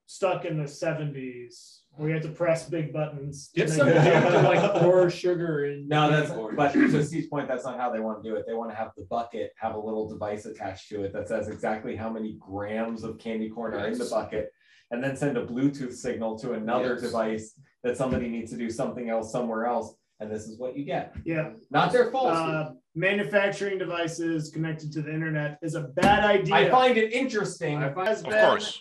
stuck 0.06 0.44
in 0.44 0.56
the 0.56 0.64
70s 0.64 1.79
we 2.00 2.12
have 2.12 2.22
to 2.22 2.28
press 2.28 2.66
big 2.66 2.94
buttons. 2.94 3.50
Give 3.54 3.68
some 3.68 3.88
to 3.88 4.42
like 4.42 4.72
pour 4.80 5.10
sugar 5.10 5.66
in. 5.66 5.86
No, 5.86 6.10
that's 6.10 6.30
but 6.56 6.72
to 6.72 7.04
Steve's 7.04 7.26
point, 7.26 7.46
that's 7.46 7.64
not 7.64 7.78
how 7.78 7.92
they 7.92 8.00
want 8.00 8.22
to 8.22 8.28
do 8.28 8.36
it. 8.36 8.46
They 8.48 8.54
want 8.54 8.70
to 8.70 8.76
have 8.76 8.92
the 8.96 9.04
bucket 9.04 9.52
have 9.58 9.74
a 9.74 9.78
little 9.78 10.08
device 10.08 10.46
attached 10.46 10.88
to 10.88 11.02
it 11.02 11.12
that 11.12 11.28
says 11.28 11.48
exactly 11.48 11.96
how 11.96 12.08
many 12.08 12.38
grams 12.40 13.04
of 13.04 13.18
candy 13.18 13.50
corn 13.50 13.74
are 13.74 13.86
in 13.86 13.98
the 13.98 14.06
bucket, 14.06 14.50
and 14.90 15.04
then 15.04 15.14
send 15.14 15.36
a 15.36 15.44
Bluetooth 15.44 15.92
signal 15.92 16.38
to 16.38 16.52
another 16.54 16.94
yes. 16.94 17.02
device 17.02 17.60
that 17.84 17.98
somebody 17.98 18.28
needs 18.28 18.50
to 18.50 18.56
do 18.56 18.70
something 18.70 19.10
else 19.10 19.30
somewhere 19.30 19.66
else, 19.66 19.94
and 20.20 20.32
this 20.32 20.44
is 20.44 20.58
what 20.58 20.78
you 20.78 20.86
get. 20.86 21.14
Yeah, 21.26 21.50
not 21.70 21.92
their 21.92 22.10
fault. 22.10 22.28
Uh, 22.28 22.70
manufacturing 22.94 23.76
devices 23.76 24.50
connected 24.50 24.90
to 24.92 25.02
the 25.02 25.12
internet 25.12 25.58
is 25.60 25.74
a 25.74 25.82
bad 25.82 26.24
idea. 26.24 26.54
I 26.54 26.70
find 26.70 26.96
it 26.96 27.12
interesting. 27.12 27.76
I 27.76 27.92
find 27.92 28.08
of 28.08 28.24
course 28.24 28.80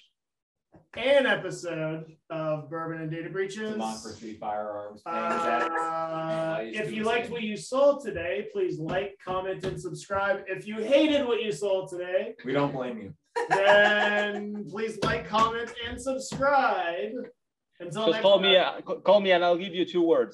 an 0.98 1.28
episode 1.28 2.06
of 2.32 2.68
Bourbon 2.68 3.02
and 3.04 3.12
Data 3.12 3.30
Breaches. 3.30 3.74
Democracy, 3.74 4.38
firearms, 4.40 5.04
Uh, 5.06 6.58
if 6.62 6.92
you 6.92 7.04
liked 7.04 7.30
what 7.30 7.44
you 7.44 7.56
saw 7.56 8.00
today, 8.00 8.48
please 8.52 8.80
like, 8.80 9.16
comment, 9.24 9.64
and 9.66 9.80
subscribe. 9.80 10.40
If 10.48 10.66
you 10.66 10.78
hated 10.78 11.28
what 11.28 11.44
you 11.44 11.52
saw 11.52 11.88
today, 11.88 12.34
we 12.44 12.54
don't 12.54 12.74
blame 12.74 12.98
you. 12.98 13.14
then 13.50 14.66
please 14.68 14.98
like, 15.04 15.28
comment, 15.28 15.72
and 15.88 16.02
subscribe. 16.02 17.12
Until 17.80 18.08
Just 18.08 18.12
next 18.14 18.22
call 18.24 18.40
me, 18.40 18.58
uh, 18.58 18.82
call 18.82 19.22
me 19.22 19.32
and 19.32 19.46
I'll 19.46 19.58
give 19.58 19.76
you 19.76 19.86
two 19.86 20.02
words. 20.02 20.28